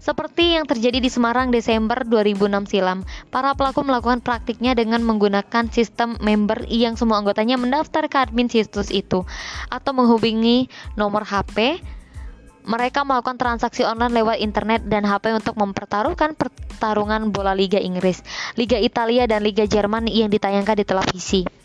Seperti 0.00 0.56
yang 0.56 0.64
terjadi 0.64 0.96
di 0.96 1.12
Semarang 1.12 1.52
Desember 1.52 2.04
2006 2.08 2.72
silam, 2.72 3.04
para 3.28 3.52
pelaku 3.52 3.84
melakukan 3.84 4.24
praktiknya 4.24 4.72
dengan 4.72 5.04
menggunakan 5.04 5.68
sistem 5.68 6.16
member 6.24 6.64
yang 6.68 6.96
semua 6.96 7.20
anggotanya 7.20 7.60
mendaftar 7.60 8.08
ke 8.08 8.16
admin 8.16 8.48
situs 8.48 8.88
itu 8.88 9.28
atau 9.68 9.92
menghubungi 9.92 10.72
nomor 10.96 11.28
HP. 11.28 11.84
Mereka 12.64 13.04
melakukan 13.08 13.40
transaksi 13.40 13.84
online 13.84 14.20
lewat 14.20 14.36
internet 14.40 14.84
dan 14.84 15.08
HP 15.08 15.32
untuk 15.32 15.56
mempertaruhkan 15.56 16.36
pertarungan 16.36 17.32
bola 17.32 17.56
Liga 17.56 17.80
Inggris, 17.80 18.20
Liga 18.56 18.76
Italia 18.76 19.24
dan 19.24 19.40
Liga 19.40 19.64
Jerman 19.64 20.08
yang 20.08 20.28
ditayangkan 20.28 20.76
di 20.76 20.84
televisi. 20.84 21.59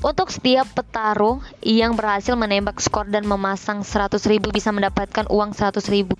Untuk 0.00 0.32
setiap 0.32 0.64
petarung 0.72 1.44
yang 1.60 1.92
berhasil 1.92 2.32
menembak 2.32 2.80
skor 2.80 3.04
dan 3.06 3.28
memasang 3.28 3.84
100 3.84 4.16
ribu 4.26 4.48
bisa 4.48 4.72
mendapatkan 4.72 5.28
uang 5.28 5.52
100 5.52 5.76
ribu 5.92 6.16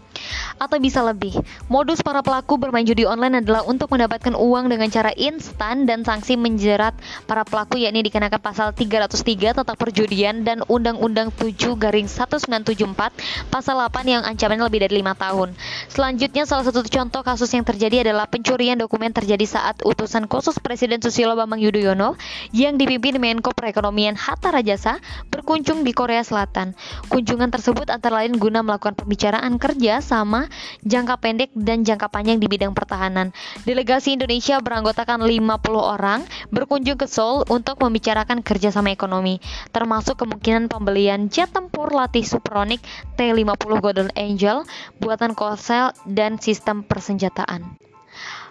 atau 0.61 0.77
bisa 0.77 1.01
lebih. 1.01 1.33
Modus 1.73 2.05
para 2.05 2.21
pelaku 2.21 2.61
bermain 2.61 2.85
judi 2.85 3.09
online 3.09 3.41
adalah 3.41 3.65
untuk 3.65 3.89
mendapatkan 3.89 4.37
uang 4.37 4.69
dengan 4.69 4.93
cara 4.93 5.17
instan 5.17 5.89
dan 5.89 6.05
sanksi 6.05 6.37
menjerat 6.37 6.93
para 7.25 7.49
pelaku 7.49 7.81
yakni 7.81 8.05
dikenakan 8.05 8.37
pasal 8.37 8.69
303 8.77 9.57
tentang 9.57 9.79
perjudian 9.81 10.45
dan 10.45 10.61
Undang-Undang 10.69 11.33
7 11.33 11.57
garing 11.81 12.05
1974 12.05 13.49
pasal 13.49 13.81
8 13.81 14.05
yang 14.05 14.23
ancamannya 14.29 14.69
lebih 14.69 14.85
dari 14.85 15.01
5 15.01 15.17
tahun. 15.17 15.49
Selanjutnya 15.89 16.45
salah 16.45 16.69
satu 16.69 16.85
contoh 16.85 17.25
kasus 17.25 17.49
yang 17.57 17.65
terjadi 17.65 18.05
adalah 18.05 18.29
pencurian 18.29 18.77
dokumen 18.77 19.17
terjadi 19.17 19.49
saat 19.49 19.81
utusan 19.81 20.29
khusus 20.29 20.61
Presiden 20.61 21.01
Susilo 21.01 21.33
Bambang 21.33 21.65
Yudhoyono 21.65 22.21
yang 22.53 22.77
dipimpin 22.77 23.17
Menko 23.17 23.40
Perekonomian 23.49 24.13
Hatta 24.13 24.53
Rajasa 24.53 25.01
berkunjung 25.33 25.81
di 25.89 25.97
Korea 25.97 26.21
Selatan. 26.21 26.77
Kunjungan 27.09 27.49
tersebut 27.49 27.89
antara 27.89 28.21
lain 28.21 28.37
guna 28.37 28.61
melakukan 28.61 28.93
pembicaraan 28.93 29.57
kerja 29.57 30.05
sama 30.05 30.53
jangka 30.85 31.17
pendek 31.17 31.51
dan 31.57 31.81
jangka 31.81 32.13
panjang 32.13 32.37
di 32.37 32.45
bidang 32.45 32.77
pertahanan. 32.77 33.33
Delegasi 33.65 34.21
Indonesia 34.21 34.61
beranggotakan 34.61 35.25
50 35.25 35.57
orang 35.81 36.21
berkunjung 36.53 37.01
ke 37.01 37.09
Seoul 37.09 37.49
untuk 37.49 37.81
membicarakan 37.81 38.45
kerjasama 38.45 38.93
ekonomi, 38.93 39.41
termasuk 39.73 40.21
kemungkinan 40.21 40.69
pembelian 40.69 41.33
jet 41.33 41.49
tempur 41.57 41.89
latih 41.89 42.23
supersonik 42.23 42.85
T-50 43.17 43.81
Golden 43.81 44.11
Angel 44.13 44.69
buatan 45.01 45.33
Korsel 45.33 45.97
dan 46.05 46.37
sistem 46.37 46.85
persenjataan. 46.85 47.90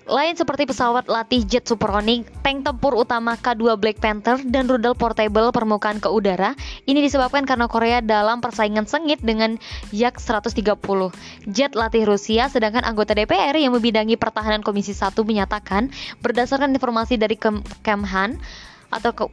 Lain 0.10 0.34
seperti 0.34 0.65
pesawat 0.65 1.06
latih 1.06 1.45
jet 1.45 1.69
supersonik, 1.69 2.26
tank 2.41 2.65
tempur 2.65 2.98
utama 2.98 3.38
K2 3.38 3.78
Black 3.78 4.02
Panther, 4.02 4.41
dan 4.41 4.65
rudal 4.65 4.98
portable 4.98 5.54
permukaan 5.54 6.02
ke 6.02 6.10
udara, 6.10 6.58
ini 6.89 7.06
disebabkan 7.06 7.45
karena 7.45 7.69
Korea 7.69 8.02
dalam 8.02 8.41
persaingan 8.41 8.89
sengit 8.89 9.22
dengan 9.22 9.62
Yak 9.93 10.17
130. 10.17 10.82
Jet 11.45 11.78
latih 11.78 12.10
Rusia, 12.10 12.50
sedangkan 12.50 12.89
anggota 12.89 13.13
DPR 13.13 13.54
yang 13.54 13.78
membidangi 13.78 14.17
pertahanan 14.17 14.65
Komisi 14.65 14.98
1 14.98 15.13
menyatakan, 15.22 15.93
berdasarkan 16.26 16.74
informasi 16.74 17.22
dari 17.22 17.38
Kem 17.38 17.62
Kemhan, 17.86 18.41
atau 18.89 19.13
ke 19.13 19.26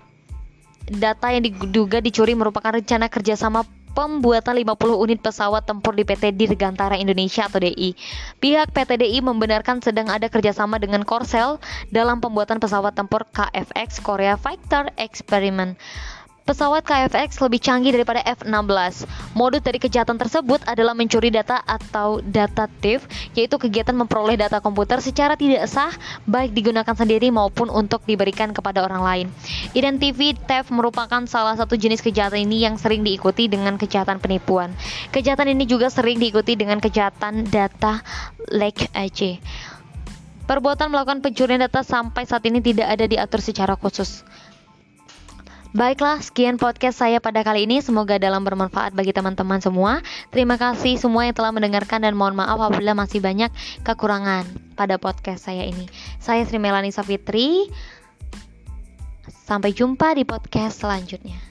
data 0.92 1.32
yang 1.32 1.40
diduga 1.40 2.04
dicuri 2.04 2.36
merupakan 2.36 2.76
rencana 2.76 3.08
kerjasama 3.08 3.64
pembuatan 3.96 4.60
50 4.60 4.76
unit 5.00 5.24
pesawat 5.24 5.64
tempur 5.64 5.96
di 5.96 6.04
PT 6.04 6.36
Dirgantara 6.36 7.00
Indonesia 7.00 7.48
atau 7.48 7.64
DI. 7.64 7.96
Pihak 8.36 8.76
PT 8.76 9.00
DI 9.00 9.24
membenarkan 9.24 9.80
sedang 9.80 10.12
ada 10.12 10.28
kerjasama 10.28 10.76
dengan 10.76 11.00
Korsel 11.08 11.56
dalam 11.88 12.20
pembuatan 12.20 12.60
pesawat 12.60 12.92
tempur 12.92 13.24
KFX 13.32 14.04
Korea 14.04 14.36
Fighter 14.36 14.92
Experiment. 15.00 15.80
Pesawat 16.46 16.86
KFX 16.86 17.42
lebih 17.42 17.58
canggih 17.58 17.90
daripada 17.90 18.22
F-16. 18.22 19.02
Modus 19.34 19.66
dari 19.66 19.82
kejahatan 19.82 20.14
tersebut 20.14 20.62
adalah 20.62 20.94
mencuri 20.94 21.34
data 21.34 21.58
atau 21.66 22.22
data 22.22 22.70
thief, 22.78 23.02
yaitu 23.34 23.58
kegiatan 23.58 23.90
memperoleh 23.90 24.38
data 24.38 24.62
komputer 24.62 25.02
secara 25.02 25.34
tidak 25.34 25.66
sah, 25.66 25.90
baik 26.22 26.54
digunakan 26.54 26.94
sendiri 26.94 27.34
maupun 27.34 27.66
untuk 27.66 28.06
diberikan 28.06 28.54
kepada 28.54 28.86
orang 28.86 29.02
lain. 29.02 29.26
Identity 29.74 30.38
theft 30.46 30.70
merupakan 30.70 31.26
salah 31.26 31.58
satu 31.58 31.74
jenis 31.74 31.98
kejahatan 31.98 32.46
ini 32.46 32.62
yang 32.62 32.78
sering 32.78 33.02
diikuti 33.02 33.50
dengan 33.50 33.74
kejahatan 33.74 34.22
penipuan. 34.22 34.70
Kejahatan 35.10 35.50
ini 35.50 35.66
juga 35.66 35.90
sering 35.90 36.22
diikuti 36.22 36.54
dengan 36.54 36.78
kejahatan 36.78 37.50
data 37.50 38.06
leakage. 38.54 39.42
Perbuatan 40.46 40.94
melakukan 40.94 41.26
pencurian 41.26 41.58
data 41.58 41.82
sampai 41.82 42.22
saat 42.22 42.46
ini 42.46 42.62
tidak 42.62 42.86
ada 42.86 43.10
diatur 43.10 43.42
secara 43.42 43.74
khusus. 43.74 44.22
Baiklah, 45.76 46.24
sekian 46.24 46.56
podcast 46.56 47.04
saya 47.04 47.20
pada 47.20 47.44
kali 47.44 47.68
ini. 47.68 47.84
Semoga 47.84 48.16
dalam 48.16 48.48
bermanfaat 48.48 48.96
bagi 48.96 49.12
teman-teman 49.12 49.60
semua. 49.60 50.00
Terima 50.32 50.56
kasih 50.56 50.96
semua 50.96 51.28
yang 51.28 51.36
telah 51.36 51.52
mendengarkan 51.52 52.00
dan 52.00 52.16
mohon 52.16 52.32
maaf 52.32 52.56
apabila 52.56 52.96
masih 52.96 53.20
banyak 53.20 53.52
kekurangan 53.84 54.48
pada 54.72 54.96
podcast 54.96 55.44
saya 55.44 55.68
ini. 55.68 55.84
Saya 56.16 56.48
Sri 56.48 56.56
Melani 56.56 56.96
Safitri. 56.96 57.68
Sampai 59.44 59.76
jumpa 59.76 60.16
di 60.16 60.24
podcast 60.24 60.80
selanjutnya. 60.80 61.45